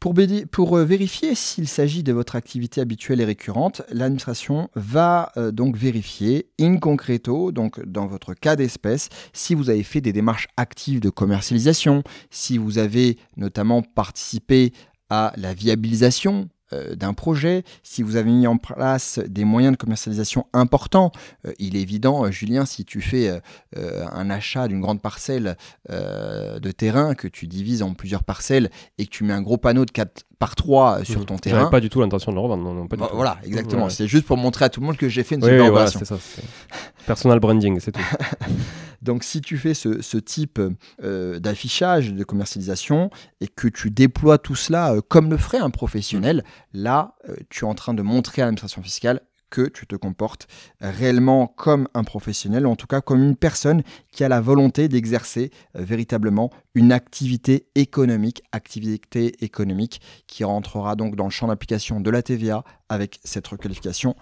Pour, 0.00 0.14
pour 0.50 0.78
euh, 0.78 0.84
vérifier 0.86 1.34
s'il 1.34 1.68
s'agit 1.68 2.02
de 2.02 2.14
votre 2.14 2.34
activité 2.34 2.80
habituelle 2.80 3.20
et 3.20 3.26
récurrente, 3.26 3.82
l'administration 3.90 4.70
va 4.74 5.30
euh, 5.36 5.50
donc 5.50 5.76
vérifier 5.76 6.48
in 6.58 6.78
concreto, 6.78 7.52
donc 7.52 7.84
dans 7.84 8.06
votre 8.06 8.32
cas 8.32 8.56
d'espèce, 8.56 9.10
si 9.34 9.54
vous 9.54 9.68
avez 9.68 9.82
fait 9.82 10.00
des 10.00 10.14
démarches 10.14 10.48
actives 10.56 11.00
de 11.00 11.10
commercialisation, 11.10 12.02
si 12.30 12.56
vous 12.56 12.78
avez 12.78 13.18
notamment 13.36 13.82
participé 13.82 14.72
à 15.10 15.32
la 15.36 15.54
viabilisation 15.54 16.48
euh, 16.72 16.94
d'un 16.94 17.14
projet, 17.14 17.64
si 17.82 18.04
vous 18.04 18.14
avez 18.14 18.30
mis 18.30 18.46
en 18.46 18.56
place 18.56 19.18
des 19.26 19.44
moyens 19.44 19.72
de 19.72 19.76
commercialisation 19.76 20.46
importants, 20.52 21.10
euh, 21.44 21.52
il 21.58 21.76
est 21.76 21.80
évident, 21.80 22.24
euh, 22.24 22.30
Julien, 22.30 22.64
si 22.64 22.84
tu 22.84 23.00
fais 23.00 23.40
un 23.76 24.30
achat 24.30 24.68
d'une 24.68 24.80
grande 24.80 25.00
parcelle 25.00 25.56
de 25.88 26.70
terrain, 26.70 27.14
que 27.14 27.28
tu 27.28 27.46
divises 27.46 27.82
en 27.82 27.94
plusieurs 27.94 28.22
parcelles 28.22 28.70
et 28.98 29.06
que 29.06 29.10
tu 29.10 29.24
mets 29.24 29.32
un 29.32 29.42
gros 29.42 29.56
panneau 29.56 29.84
de 29.84 29.90
4 29.90 30.24
par 30.38 30.54
3 30.54 31.04
sur 31.04 31.20
mmh. 31.20 31.24
ton 31.24 31.38
terrain. 31.38 31.66
pas 31.66 31.80
du 31.80 31.90
tout 31.90 32.00
l'intention 32.00 32.32
de 32.32 32.36
le 32.36 32.40
revendre. 32.40 32.62
Non, 32.62 32.86
pas 32.86 32.96
bah, 32.96 33.10
Voilà, 33.12 33.38
exactement. 33.44 33.88
C'est 33.88 34.06
juste 34.06 34.26
pour 34.26 34.36
montrer 34.36 34.64
à 34.64 34.68
tout 34.68 34.80
le 34.80 34.86
monde 34.86 34.96
que 34.96 35.08
j'ai 35.08 35.22
fait 35.22 35.34
une 35.34 35.42
super 35.42 35.66
opération. 35.66 36.00
ça, 36.04 36.16
Personal 37.06 37.40
branding, 37.40 37.80
c'est 37.80 37.92
tout. 37.92 38.00
Donc 39.02 39.24
si 39.24 39.40
tu 39.40 39.56
fais 39.58 39.74
ce, 39.74 40.16
type 40.18 40.60
euh, 41.02 41.38
d'affichage, 41.38 42.12
de 42.12 42.24
commercialisation, 42.24 43.10
et 43.40 43.48
que 43.48 43.68
tu 43.68 43.90
déploies 43.90 44.38
tout 44.38 44.54
cela 44.54 44.94
euh, 44.94 45.00
comme 45.00 45.30
le 45.30 45.36
ferait 45.36 45.58
un 45.58 45.70
professionnel, 45.70 46.44
là, 46.72 47.14
euh, 47.28 47.36
tu 47.48 47.64
es 47.64 47.68
en 47.68 47.74
train 47.74 47.94
de 47.94 48.02
montrer 48.02 48.42
à 48.42 48.46
l'administration 48.46 48.82
fiscale 48.82 49.20
que 49.48 49.62
tu 49.62 49.84
te 49.84 49.96
comportes 49.96 50.46
réellement 50.80 51.48
comme 51.48 51.88
un 51.94 52.04
professionnel, 52.04 52.68
ou 52.68 52.70
en 52.70 52.76
tout 52.76 52.86
cas 52.86 53.00
comme 53.00 53.20
une 53.20 53.34
personne 53.34 53.82
qui 54.12 54.22
a 54.22 54.28
la 54.28 54.40
volonté 54.40 54.88
d'exercer 54.88 55.50
véritablement 55.74 56.50
une 56.76 56.92
activité 56.92 57.66
économique, 57.74 58.44
activité 58.52 59.44
économique 59.44 60.00
qui 60.28 60.44
rentrera 60.44 60.94
donc 60.94 61.16
dans 61.16 61.24
le 61.24 61.30
champ 61.30 61.48
d'application 61.48 62.00
de 62.00 62.10
la 62.10 62.22
TVA 62.22 62.62
avec 62.88 63.18
cette 63.24 63.48
requalification 63.48 64.14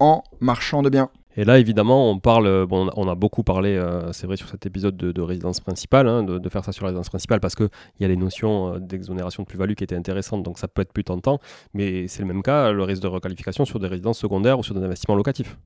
en 0.00 0.24
marchand 0.40 0.82
de 0.82 0.90
biens. 0.90 1.10
Et 1.36 1.44
là, 1.44 1.58
évidemment, 1.58 2.10
on 2.10 2.18
parle, 2.18 2.46
euh, 2.46 2.66
bon, 2.66 2.90
on 2.94 3.08
a 3.08 3.14
beaucoup 3.14 3.42
parlé, 3.42 3.70
euh, 3.70 4.12
c'est 4.12 4.26
vrai, 4.26 4.36
sur 4.36 4.48
cet 4.48 4.66
épisode 4.66 4.96
de, 4.96 5.22
résidence 5.22 5.60
principale, 5.60 6.06
hein, 6.06 6.22
de, 6.22 6.48
faire 6.48 6.64
ça 6.64 6.72
sur 6.72 6.84
la 6.84 6.88
résidence 6.88 7.08
principale, 7.08 7.40
parce 7.40 7.54
qu'il 7.54 7.70
y 8.00 8.04
a 8.04 8.08
les 8.08 8.16
notions 8.16 8.74
euh, 8.74 8.78
d'exonération 8.78 9.42
de 9.42 9.48
plus-value 9.48 9.72
qui 9.72 9.84
étaient 9.84 9.96
intéressantes, 9.96 10.42
donc 10.42 10.58
ça 10.58 10.68
peut 10.68 10.82
être 10.82 10.92
plus 10.92 11.04
tentant, 11.04 11.38
mais 11.72 12.06
c'est 12.08 12.20
le 12.20 12.26
même 12.26 12.42
cas, 12.42 12.70
le 12.72 12.82
risque 12.82 13.02
de 13.02 13.08
requalification 13.08 13.64
sur 13.64 13.78
des 13.78 13.86
résidences 13.86 14.18
secondaires 14.18 14.58
ou 14.58 14.62
sur 14.62 14.74
des 14.74 14.84
investissements 14.84 15.14
locatifs. 15.14 15.56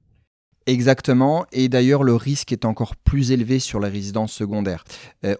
Exactement, 0.69 1.47
et 1.53 1.69
d'ailleurs 1.69 2.03
le 2.03 2.17
risque 2.17 2.51
est 2.51 2.65
encore 2.65 2.97
plus 2.97 3.31
élevé 3.31 3.61
sur 3.61 3.79
les 3.79 3.89
résidences 3.89 4.33
secondaires. 4.33 4.83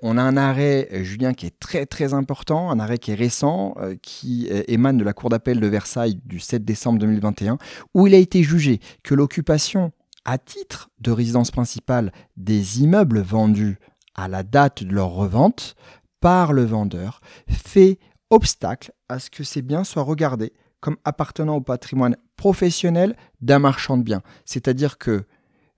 on 0.03 0.19
a 0.19 0.23
un 0.23 0.37
arrêt, 0.37 0.89
Julien, 1.03 1.35
qui 1.35 1.47
est 1.47 1.59
très 1.59 1.85
très 1.85 2.15
important, 2.15 2.71
un 2.71 2.79
arrêt 2.79 2.99
qui 2.99 3.11
est 3.11 3.17
récent, 3.17 3.75
qui 4.03 4.49
émane 4.69 4.99
de 4.99 5.03
la 5.03 5.13
Cour 5.15 5.29
d'appel 5.29 5.59
de 5.59 5.67
Versailles 5.67 6.21
du 6.25 6.39
7 6.39 6.65
décembre 6.65 7.01
2021, 7.01 7.59
où 7.93 8.07
il 8.07 8.15
a 8.15 8.19
été 8.19 8.45
jugé 8.45 8.79
que 9.03 9.17
l'occupation 9.17 9.91
à 10.27 10.39
titre 10.39 10.91
de 10.99 11.13
résidence 11.13 11.53
principale 11.53 12.13
des 12.37 12.83
immeubles 12.83 13.21
vendus 13.21 13.79
à 14.15 14.29
la 14.29 14.43
date 14.43 14.83
de 14.83 14.93
leur 14.93 15.11
revente 15.11 15.77
par 16.21 16.53
le 16.53 16.65
vendeur 16.65 17.21
fait 17.49 17.99
obstacle 18.31 18.93
à 19.09 19.21
ce 19.21 19.31
que 19.31 19.45
ces 19.45 19.63
biens 19.63 19.85
soient 19.85 20.03
regardés 20.03 20.53
comme 20.81 20.97
appartenant 21.05 21.57
au 21.57 21.61
patrimoine 21.61 22.17
professionnel 22.37 23.17
d'un 23.41 23.61
marchand 23.61 23.97
de 23.97 24.03
biens. 24.03 24.23
C'est-à-dire 24.45 24.99
que 24.99 25.25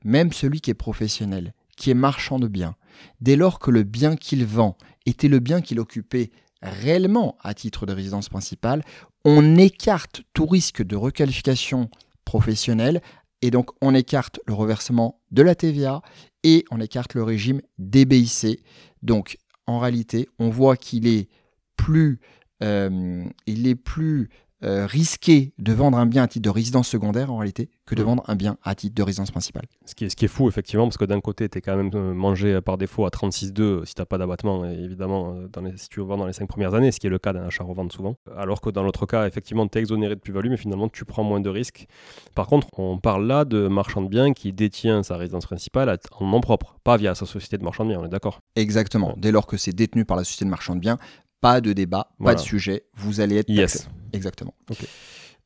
même 0.02 0.32
celui 0.32 0.60
qui 0.60 0.70
est 0.70 0.74
professionnel, 0.74 1.54
qui 1.76 1.90
est 1.90 1.94
marchand 1.94 2.38
de 2.38 2.48
biens, 2.48 2.74
dès 3.20 3.36
lors 3.36 3.58
que 3.58 3.70
le 3.70 3.82
bien 3.82 4.16
qu'il 4.16 4.46
vend 4.46 4.76
était 5.04 5.28
le 5.28 5.40
bien 5.40 5.60
qu'il 5.60 5.78
occupait 5.78 6.30
réellement 6.62 7.36
à 7.42 7.54
titre 7.54 7.84
de 7.84 7.92
résidence 7.92 8.28
principale, 8.28 8.82
on 9.24 9.56
écarte 9.56 10.22
tout 10.32 10.46
risque 10.46 10.82
de 10.82 10.96
requalification 10.96 11.90
professionnelle 12.24 13.00
et 13.42 13.50
donc, 13.50 13.70
on 13.80 13.94
écarte 13.94 14.40
le 14.46 14.54
reversement 14.54 15.20
de 15.30 15.42
la 15.42 15.54
TVA 15.54 16.02
et 16.42 16.64
on 16.70 16.80
écarte 16.80 17.14
le 17.14 17.22
régime 17.22 17.60
DBIC. 17.78 18.64
Donc, 19.02 19.38
en 19.66 19.78
réalité, 19.78 20.28
on 20.38 20.48
voit 20.48 20.76
qu'il 20.76 21.06
est 21.06 21.28
plus, 21.76 22.20
euh, 22.62 23.24
il 23.46 23.66
est 23.68 23.76
plus 23.76 24.28
euh, 24.64 24.86
risqué 24.86 25.52
de 25.58 25.72
vendre 25.72 25.98
un 25.98 26.06
bien 26.06 26.24
à 26.24 26.28
titre 26.28 26.44
de 26.44 26.50
résidence 26.50 26.88
secondaire 26.88 27.32
en 27.32 27.36
réalité 27.36 27.70
que 27.86 27.94
de 27.94 28.02
mm. 28.02 28.06
vendre 28.06 28.24
un 28.26 28.34
bien 28.34 28.56
à 28.64 28.74
titre 28.74 28.92
de 28.92 29.02
résidence 29.02 29.30
principale. 29.30 29.66
Ce 29.86 29.94
qui 29.94 30.04
est, 30.04 30.08
ce 30.08 30.16
qui 30.16 30.24
est 30.24 30.28
fou 30.28 30.48
effectivement 30.48 30.84
parce 30.84 30.96
que 30.96 31.04
d'un 31.04 31.20
côté 31.20 31.48
tu 31.48 31.58
es 31.58 31.60
quand 31.60 31.76
même 31.76 31.90
euh, 31.94 32.12
mangé 32.12 32.60
par 32.60 32.76
défaut 32.76 33.06
à 33.06 33.10
36,2 33.10 33.84
si 33.84 33.94
tu 33.94 34.00
n'as 34.00 34.06
pas 34.06 34.18
d'abattement 34.18 34.64
évidemment 34.64 35.34
euh, 35.34 35.48
dans 35.48 35.60
les, 35.60 35.76
si 35.76 35.88
tu 35.88 36.00
vends 36.00 36.16
dans 36.16 36.26
les 36.26 36.32
5 36.32 36.48
premières 36.48 36.74
années 36.74 36.90
ce 36.90 36.98
qui 36.98 37.06
est 37.06 37.10
le 37.10 37.20
cas 37.20 37.32
d'un 37.32 37.46
achat-revente 37.46 37.92
souvent 37.92 38.16
alors 38.36 38.60
que 38.60 38.70
dans 38.70 38.82
l'autre 38.82 39.06
cas 39.06 39.28
effectivement 39.28 39.68
tu 39.68 39.78
es 39.78 39.80
exonéré 39.80 40.16
de 40.16 40.20
plus-value 40.20 40.50
mais 40.50 40.56
finalement 40.56 40.88
tu 40.88 41.04
prends 41.04 41.22
moins 41.22 41.40
de 41.40 41.50
risques. 41.50 41.86
Par 42.34 42.48
contre 42.48 42.66
on 42.78 42.98
parle 42.98 43.28
là 43.28 43.44
de 43.44 43.68
marchand 43.68 44.02
de 44.02 44.08
biens 44.08 44.32
qui 44.32 44.52
détient 44.52 45.04
sa 45.04 45.16
résidence 45.16 45.46
principale 45.46 45.96
en 46.18 46.26
nom 46.26 46.40
propre 46.40 46.78
pas 46.82 46.96
via 46.96 47.14
sa 47.14 47.26
société 47.26 47.58
de 47.58 47.64
marchand 47.64 47.84
de 47.84 47.90
biens 47.90 48.00
on 48.00 48.06
est 48.06 48.08
d'accord? 48.08 48.40
Exactement 48.56 49.14
dès 49.16 49.30
lors 49.30 49.46
que 49.46 49.56
c'est 49.56 49.72
détenu 49.72 50.04
par 50.04 50.16
la 50.16 50.24
société 50.24 50.46
de 50.46 50.50
marchand 50.50 50.74
de 50.74 50.80
biens 50.80 50.98
pas 51.40 51.60
de 51.60 51.72
débat, 51.72 52.10
pas 52.22 52.34
de 52.34 52.40
sujet, 52.40 52.84
vous 52.94 53.20
allez 53.20 53.36
être 53.36 53.46
taxé. 53.46 53.78
Yes. 53.78 53.88
Exactement. 54.12 54.54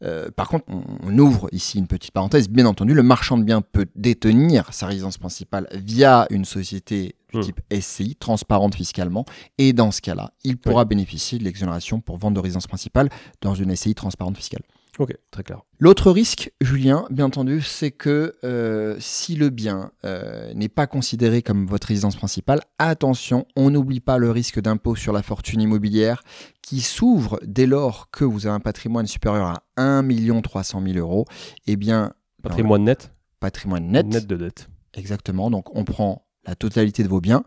Euh, 0.03 0.31
par 0.35 0.49
contre, 0.49 0.65
on, 0.69 1.19
ouvre 1.19 1.49
ici 1.53 1.79
une 1.79 1.87
petite 1.87 2.11
parenthèse. 2.11 2.49
Bien 2.49 2.67
entendu, 2.67 2.93
le 2.93 3.05
marchand 3.05 3.39
de 3.39 3.45
biens 3.45 3.61
peut 3.61 3.87
détenir 3.95 4.73
sa 4.73 4.87
résidence 4.87 5.17
principale 5.17 5.69
via 5.73 6.27
une 6.31 6.45
société 6.45 7.15
du 7.33 7.39
hmm. 7.39 7.43
type 7.43 7.61
SCI, 7.81 8.17
transparente 8.17 8.75
fiscalement, 8.75 9.25
et 9.59 9.73
dans 9.73 9.93
ce 9.93 10.01
cas-là, 10.01 10.33
il 10.43 10.59
pourra 10.59 10.85
bénéficier 10.85 11.39
de 11.39 11.45
l'exonération 11.45 12.01
pour 12.01 12.19
vente 12.19 12.35
de 12.35 12.41
résidence 12.41 12.67
principale 12.67 13.11
dans 13.41 13.55
une 13.55 13.75
SCI 13.75 13.95
transparente 13.95 14.37
fiscale. 14.37 14.63
Ok, 14.99 15.15
très 15.31 15.43
clair. 15.43 15.63
L'autre 15.79 16.11
risque, 16.11 16.53
Julien, 16.61 17.07
bien 17.11 17.25
entendu, 17.25 17.63
c'est 17.63 17.91
que 17.91 18.35
euh, 18.45 18.95
si 19.01 19.37
le 19.37 19.49
bien 19.49 19.91
euh, 20.05 20.53
n'est 20.53 20.69
pas 20.69 20.87
considéré 20.87 21.41
comme 21.41 21.67
votre 21.67 21.89
résidence 21.89 22.15
principale, 22.15 22.61
attention, 22.79 23.47
on 23.57 23.71
n'oublie 23.71 24.01
pas 24.01 24.19
le 24.19 24.31
risque 24.31 24.61
d'impôt 24.61 24.95
sur 24.95 25.15
la 25.15 25.23
fortune 25.23 25.63
immobilière 25.63 26.23
qui 26.61 26.81
s'ouvre 26.81 27.41
dès 27.43 27.67
lors 27.67 28.11
que 28.11 28.25
vous 28.25 28.47
avez 28.47 28.55
un 28.55 28.61
patrimoine 28.61 29.07
supérieur 29.07 29.47
à 29.47 29.63
1 29.79 30.03
300 30.43 30.83
000 30.85 30.99
euros. 30.99 31.25
Eh 31.67 31.77
bien, 31.77 32.13
patrimoine 32.43 32.85
net 32.85 33.13
Patrimoine 33.41 33.89
net. 33.89 34.07
Net 34.07 34.27
de 34.27 34.37
dette. 34.37 34.69
Exactement. 34.95 35.51
Donc, 35.51 35.75
on 35.75 35.85
prend 35.85 36.27
la 36.47 36.55
totalité 36.55 37.03
de 37.03 37.09
vos 37.09 37.21
biens, 37.21 37.45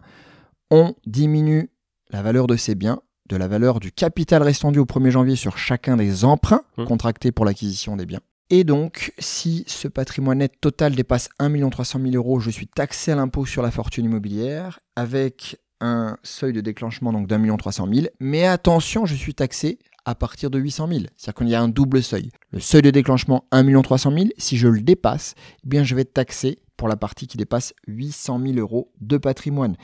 on 0.71 0.95
diminue 1.05 1.69
la 2.09 2.21
valeur 2.21 2.47
de 2.47 2.55
ces 2.55 2.75
biens 2.75 3.01
de 3.27 3.35
la 3.37 3.47
valeur 3.47 3.79
du 3.79 3.91
capital 3.91 4.43
restant 4.43 4.71
dû 4.71 4.79
au 4.79 4.85
1er 4.85 5.09
janvier 5.09 5.35
sur 5.35 5.57
chacun 5.57 5.97
des 5.97 6.25
emprunts 6.25 6.61
mmh. 6.77 6.85
contractés 6.85 7.31
pour 7.31 7.45
l'acquisition 7.45 7.95
des 7.95 8.05
biens. 8.05 8.21
Et 8.51 8.63
donc, 8.63 9.11
si 9.17 9.63
ce 9.67 9.87
patrimoine 9.87 10.37
net 10.37 10.53
total 10.61 10.93
dépasse 10.93 11.29
1 11.39 11.69
300 11.69 11.99
000 11.99 12.15
euros, 12.15 12.39
je 12.39 12.51
suis 12.51 12.67
taxé 12.67 13.11
à 13.11 13.15
l'impôt 13.15 13.45
sur 13.45 13.63
la 13.63 13.71
fortune 13.71 14.05
immobilière 14.05 14.79
avec 14.95 15.57
un 15.81 16.17
seuil 16.23 16.53
de 16.53 16.61
déclenchement 16.61 17.11
donc 17.11 17.27
d'un 17.27 17.39
million 17.39 17.57
300 17.57 17.87
000. 17.91 18.07
Mais 18.19 18.45
attention, 18.45 19.05
je 19.05 19.15
suis 19.15 19.33
taxé 19.33 19.79
à 20.05 20.15
partir 20.15 20.49
de 20.49 20.59
800 20.59 20.87
000. 20.87 20.99
C'est-à-dire 21.17 21.33
qu'il 21.33 21.49
y 21.49 21.55
a 21.55 21.61
un 21.61 21.67
double 21.67 22.01
seuil. 22.01 22.29
Le 22.51 22.59
seuil 22.59 22.81
de 22.81 22.91
déclenchement 22.91 23.45
1 23.51 23.81
300 23.81 24.11
000, 24.11 24.25
si 24.37 24.57
je 24.57 24.67
le 24.67 24.81
dépasse, 24.81 25.35
eh 25.63 25.67
bien 25.67 25.83
je 25.83 25.95
vais 25.95 26.01
être 26.01 26.13
taxé 26.13 26.59
pour 26.77 26.87
la 26.87 26.97
partie 26.97 27.27
qui 27.27 27.37
dépasse 27.37 27.73
800 27.87 28.39
000 28.45 28.57
euros 28.57 28.91
de 29.01 29.17
patrimoine. 29.17 29.75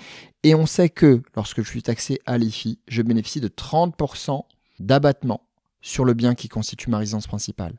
Et 0.43 0.55
on 0.55 0.65
sait 0.65 0.89
que 0.89 1.21
lorsque 1.35 1.61
je 1.61 1.69
suis 1.69 1.83
taxé 1.83 2.19
à 2.25 2.37
l'IFI, 2.37 2.79
je 2.87 3.01
bénéficie 3.01 3.41
de 3.41 3.47
30% 3.47 4.43
d'abattement 4.79 5.41
sur 5.81 6.05
le 6.05 6.13
bien 6.13 6.35
qui 6.35 6.47
constitue 6.47 6.89
ma 6.89 6.99
résidence 6.99 7.27
principale. 7.27 7.75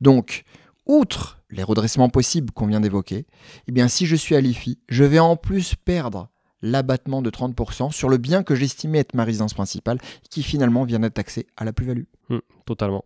Donc, 0.00 0.44
outre 0.86 1.40
les 1.50 1.62
redressements 1.62 2.08
possibles 2.08 2.52
qu'on 2.52 2.66
vient 2.66 2.80
d'évoquer, 2.80 3.26
eh 3.66 3.72
bien 3.72 3.88
si 3.88 4.06
je 4.06 4.16
suis 4.16 4.34
à 4.34 4.40
l'IFI, 4.40 4.78
je 4.88 5.04
vais 5.04 5.18
en 5.18 5.36
plus 5.36 5.74
perdre 5.74 6.28
l'abattement 6.62 7.22
de 7.22 7.30
30% 7.30 7.92
sur 7.92 8.08
le 8.08 8.16
bien 8.16 8.42
que 8.42 8.54
j'estimais 8.54 8.98
être 8.98 9.14
ma 9.14 9.24
résidence 9.24 9.54
principale, 9.54 9.98
qui 10.30 10.42
finalement 10.42 10.84
vient 10.84 11.00
d'être 11.00 11.14
taxé 11.14 11.46
à 11.56 11.64
la 11.64 11.72
plus-value. 11.72 12.04
Mmh, 12.28 12.38
totalement. 12.66 13.04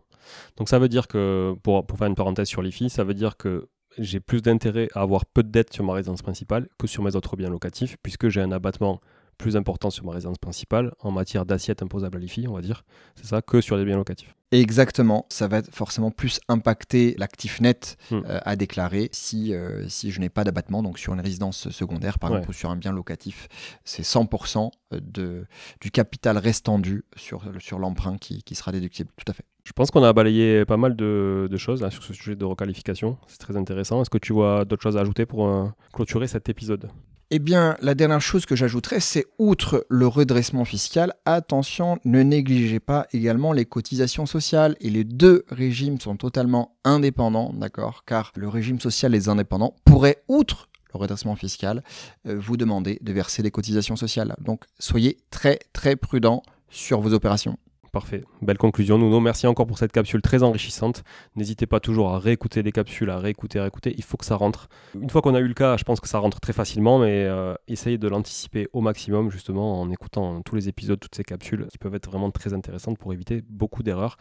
Donc 0.57 0.69
ça 0.69 0.79
veut 0.79 0.89
dire 0.89 1.07
que, 1.07 1.55
pour, 1.63 1.85
pour 1.85 1.97
faire 1.97 2.07
une 2.07 2.15
parenthèse 2.15 2.47
sur 2.47 2.61
l'IFI, 2.61 2.89
ça 2.89 3.03
veut 3.03 3.13
dire 3.13 3.37
que 3.37 3.69
j'ai 3.97 4.19
plus 4.19 4.41
d'intérêt 4.41 4.87
à 4.93 5.01
avoir 5.01 5.25
peu 5.25 5.43
de 5.43 5.49
dettes 5.49 5.73
sur 5.73 5.83
ma 5.83 5.93
résidence 5.93 6.21
principale 6.21 6.67
que 6.79 6.87
sur 6.87 7.03
mes 7.03 7.15
autres 7.15 7.35
biens 7.35 7.49
locatifs, 7.49 7.97
puisque 8.01 8.29
j'ai 8.29 8.41
un 8.41 8.51
abattement 8.51 9.01
plus 9.37 9.55
important 9.55 9.89
sur 9.89 10.05
ma 10.05 10.13
résidence 10.13 10.37
principale 10.37 10.93
en 10.99 11.11
matière 11.11 11.45
d'assiette 11.45 11.81
imposable 11.81 12.17
à 12.17 12.19
l'IFI, 12.19 12.47
on 12.47 12.53
va 12.53 12.61
dire, 12.61 12.83
c'est 13.15 13.25
ça, 13.25 13.41
que 13.41 13.61
sur 13.61 13.77
les 13.77 13.85
biens 13.85 13.97
locatifs. 13.97 14.35
Exactement, 14.53 15.25
ça 15.29 15.47
va 15.47 15.63
forcément 15.63 16.11
plus 16.11 16.39
impacter 16.47 17.15
l'actif 17.17 17.59
net 17.59 17.97
hmm. 18.11 18.19
euh, 18.29 18.39
à 18.43 18.55
déclarer 18.55 19.09
si, 19.11 19.51
euh, 19.51 19.89
si 19.89 20.11
je 20.11 20.19
n'ai 20.19 20.29
pas 20.29 20.43
d'abattement, 20.43 20.83
donc 20.83 20.99
sur 20.99 21.11
une 21.11 21.21
résidence 21.21 21.69
secondaire 21.71 22.19
par 22.19 22.29
exemple 22.29 22.51
ou 22.51 22.53
sur 22.53 22.69
un 22.69 22.75
bien 22.75 22.91
locatif, 22.91 23.47
c'est 23.83 24.03
100% 24.03 24.69
de, 24.91 25.47
du 25.81 25.89
capital 25.89 26.37
restant 26.37 26.77
dû 26.77 27.03
sur, 27.15 27.41
sur 27.59 27.79
l'emprunt 27.79 28.19
qui, 28.19 28.43
qui 28.43 28.53
sera 28.53 28.71
déductible, 28.71 29.09
tout 29.17 29.25
à 29.27 29.33
fait. 29.33 29.43
Je 29.63 29.71
pense 29.71 29.89
qu'on 29.89 30.03
a 30.03 30.13
balayé 30.13 30.65
pas 30.65 30.77
mal 30.77 30.95
de, 30.95 31.49
choses 31.57 31.87
sur 31.89 32.03
ce 32.03 32.13
sujet 32.13 32.35
de 32.35 32.45
requalification. 32.45 33.17
C'est 33.27 33.39
très 33.39 33.57
intéressant. 33.57 34.01
Est-ce 34.01 34.09
que 34.11 34.19
tu 34.19 34.33
vois 34.33 34.65
d'autres 34.65 34.83
choses 34.83 34.97
à 34.97 35.01
ajouter 35.01 35.25
pour 35.25 35.47
euh, 35.47 35.65
clôturer 35.93 36.27
cet 36.27 36.49
épisode? 36.49 36.89
Eh 37.35 37.39
bien, 37.39 37.75
la 37.81 37.95
dernière 37.95 38.21
chose 38.21 38.45
que 38.45 38.55
j'ajouterais, 38.55 38.99
c'est 38.99 39.25
outre 39.39 39.87
le 39.89 40.05
redressement 40.05 40.65
fiscal, 40.65 41.13
attention, 41.25 41.97
ne 42.05 42.21
négligez 42.21 42.79
pas 42.79 43.07
également 43.11 43.53
les 43.53 43.65
cotisations 43.65 44.27
sociales. 44.27 44.75
Et 44.81 44.91
les 44.91 45.03
deux 45.03 45.43
régimes 45.49 45.99
sont 45.99 46.15
totalement 46.15 46.75
indépendants, 46.83 47.51
d'accord? 47.51 48.03
Car 48.05 48.33
le 48.35 48.47
régime 48.49 48.79
social 48.79 49.13
des 49.13 49.29
indépendants 49.29 49.73
pourrait, 49.83 50.21
outre 50.27 50.69
le 50.93 50.99
redressement 50.99 51.35
fiscal, 51.35 51.83
euh, 52.27 52.37
vous 52.39 52.55
demander 52.55 52.99
de 53.01 53.11
verser 53.11 53.41
des 53.41 53.49
cotisations 53.49 53.95
sociales. 53.95 54.35
Donc, 54.39 54.65
soyez 54.77 55.17
très 55.31 55.57
très 55.73 55.95
prudents 55.95 56.43
sur 56.69 57.01
vos 57.01 57.13
opérations. 57.13 57.57
Parfait. 57.93 58.23
Belle 58.41 58.57
conclusion, 58.57 58.97
Nuno. 58.97 59.19
Merci 59.19 59.45
encore 59.45 59.67
pour 59.67 59.77
cette 59.77 59.91
capsule 59.91 60.23
très 60.23 60.41
enrichissante. 60.41 61.03
N'hésitez 61.35 61.67
pas 61.67 61.79
toujours 61.79 62.09
à 62.09 62.17
réécouter 62.17 62.63
les 62.63 62.71
capsules, 62.71 63.11
à 63.11 63.19
réécouter, 63.19 63.59
à 63.59 63.61
réécouter. 63.61 63.93
Il 63.95 64.03
faut 64.03 64.17
que 64.17 64.25
ça 64.25 64.35
rentre. 64.35 64.67
Une 64.99 65.11
fois 65.11 65.21
qu'on 65.21 65.35
a 65.35 65.39
eu 65.39 65.47
le 65.47 65.53
cas, 65.53 65.77
je 65.77 65.83
pense 65.83 65.99
que 65.99 66.07
ça 66.07 66.17
rentre 66.17 66.39
très 66.39 66.53
facilement, 66.53 66.97
mais 66.97 67.25
euh, 67.25 67.53
essayez 67.67 67.99
de 67.99 68.07
l'anticiper 68.07 68.67
au 68.73 68.81
maximum, 68.81 69.29
justement, 69.29 69.79
en 69.79 69.91
écoutant 69.91 70.41
tous 70.41 70.55
les 70.55 70.69
épisodes, 70.69 70.99
toutes 70.99 71.13
ces 71.13 71.23
capsules, 71.23 71.67
qui 71.71 71.77
peuvent 71.77 71.93
être 71.93 72.09
vraiment 72.09 72.31
très 72.31 72.55
intéressantes 72.55 72.97
pour 72.97 73.13
éviter 73.13 73.43
beaucoup 73.47 73.83
d'erreurs. 73.83 74.17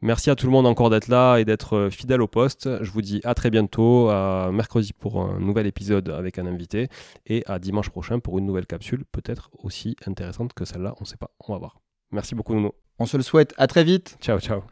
Merci 0.00 0.30
à 0.30 0.36
tout 0.36 0.46
le 0.46 0.52
monde 0.52 0.68
encore 0.68 0.88
d'être 0.88 1.08
là 1.08 1.38
et 1.38 1.44
d'être 1.44 1.76
euh, 1.76 1.90
fidèle 1.90 2.22
au 2.22 2.28
poste. 2.28 2.84
Je 2.84 2.90
vous 2.92 3.02
dis 3.02 3.20
à 3.24 3.34
très 3.34 3.50
bientôt, 3.50 4.10
à 4.10 4.52
mercredi 4.52 4.92
pour 4.92 5.20
un 5.20 5.40
nouvel 5.40 5.66
épisode 5.66 6.08
avec 6.08 6.38
un 6.38 6.46
invité 6.46 6.86
et 7.26 7.42
à 7.46 7.58
dimanche 7.58 7.90
prochain 7.90 8.20
pour 8.20 8.38
une 8.38 8.46
nouvelle 8.46 8.66
capsule, 8.66 9.04
peut-être 9.10 9.50
aussi 9.58 9.96
intéressante 10.06 10.52
que 10.52 10.64
celle-là, 10.64 10.94
on 10.98 11.02
ne 11.02 11.06
sait 11.06 11.16
pas, 11.16 11.32
on 11.40 11.52
va 11.52 11.58
voir. 11.58 11.80
Merci 12.12 12.34
beaucoup 12.34 12.54
Nuno. 12.54 12.74
On 13.02 13.06
se 13.06 13.16
le 13.16 13.24
souhaite. 13.24 13.52
À 13.58 13.66
très 13.66 13.82
vite. 13.82 14.16
Ciao, 14.20 14.38
ciao. 14.38 14.62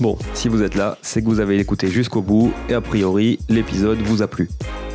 Bon, 0.00 0.18
si 0.34 0.48
vous 0.48 0.64
êtes 0.64 0.74
là, 0.74 0.98
c'est 1.02 1.22
que 1.22 1.26
vous 1.26 1.38
avez 1.38 1.60
écouté 1.60 1.86
jusqu'au 1.86 2.20
bout 2.20 2.52
et 2.68 2.74
a 2.74 2.80
priori, 2.80 3.38
l'épisode 3.48 3.98
vous 3.98 4.22
a 4.22 4.26
plu. 4.26 4.50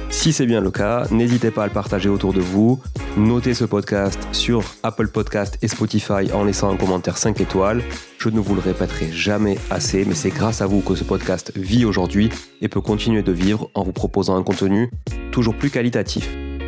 Si 0.10 0.34
c'est 0.34 0.46
bien 0.46 0.60
le 0.60 0.72
cas, 0.72 1.08
n'hésitez 1.10 1.52
pas 1.52 1.64
à 1.64 1.68
le 1.68 1.74
partager 1.74 2.10
autour 2.10 2.34
de 2.34 2.42
vous. 2.42 2.82
Notez 3.16 3.54
ce 3.54 3.64
podcast 3.64 4.28
sur 4.34 4.62
Apple 4.84 5.08
Podcast 5.08 5.58
et 5.62 5.70
Spotify 5.70 6.34
en 6.34 6.44
laissant 6.44 6.70
un 6.70 6.76
commentaire 6.76 7.18
5 7.18 7.40
étoiles. 7.40 7.82
Je 8.18 8.28
ne 8.28 8.42
vous 8.42 8.56
le 8.56 8.62
répéterai 8.62 9.10
jamais 9.14 9.58
assez, 9.70 10.04
mais 10.04 10.16
c'est 10.16 10.32
grâce 10.32 10.62
à 10.62 10.66
vous 10.66 10.82
que 10.82 10.96
ce 10.96 11.06
podcast 11.06 11.54
vit 11.56 11.86
aujourd'hui 11.86 12.30
et 12.60 12.68
peut 12.68 12.82
continuer 12.82 13.24
de 13.24 13.32
vivre 13.32 13.70
en 13.74 13.84
vous 13.84 13.94
proposant 13.94 14.36
un 14.36 14.44
contenu 14.44 14.92
toujours 15.32 15.56
plus 15.56 15.70
qualitatif. 15.70 16.30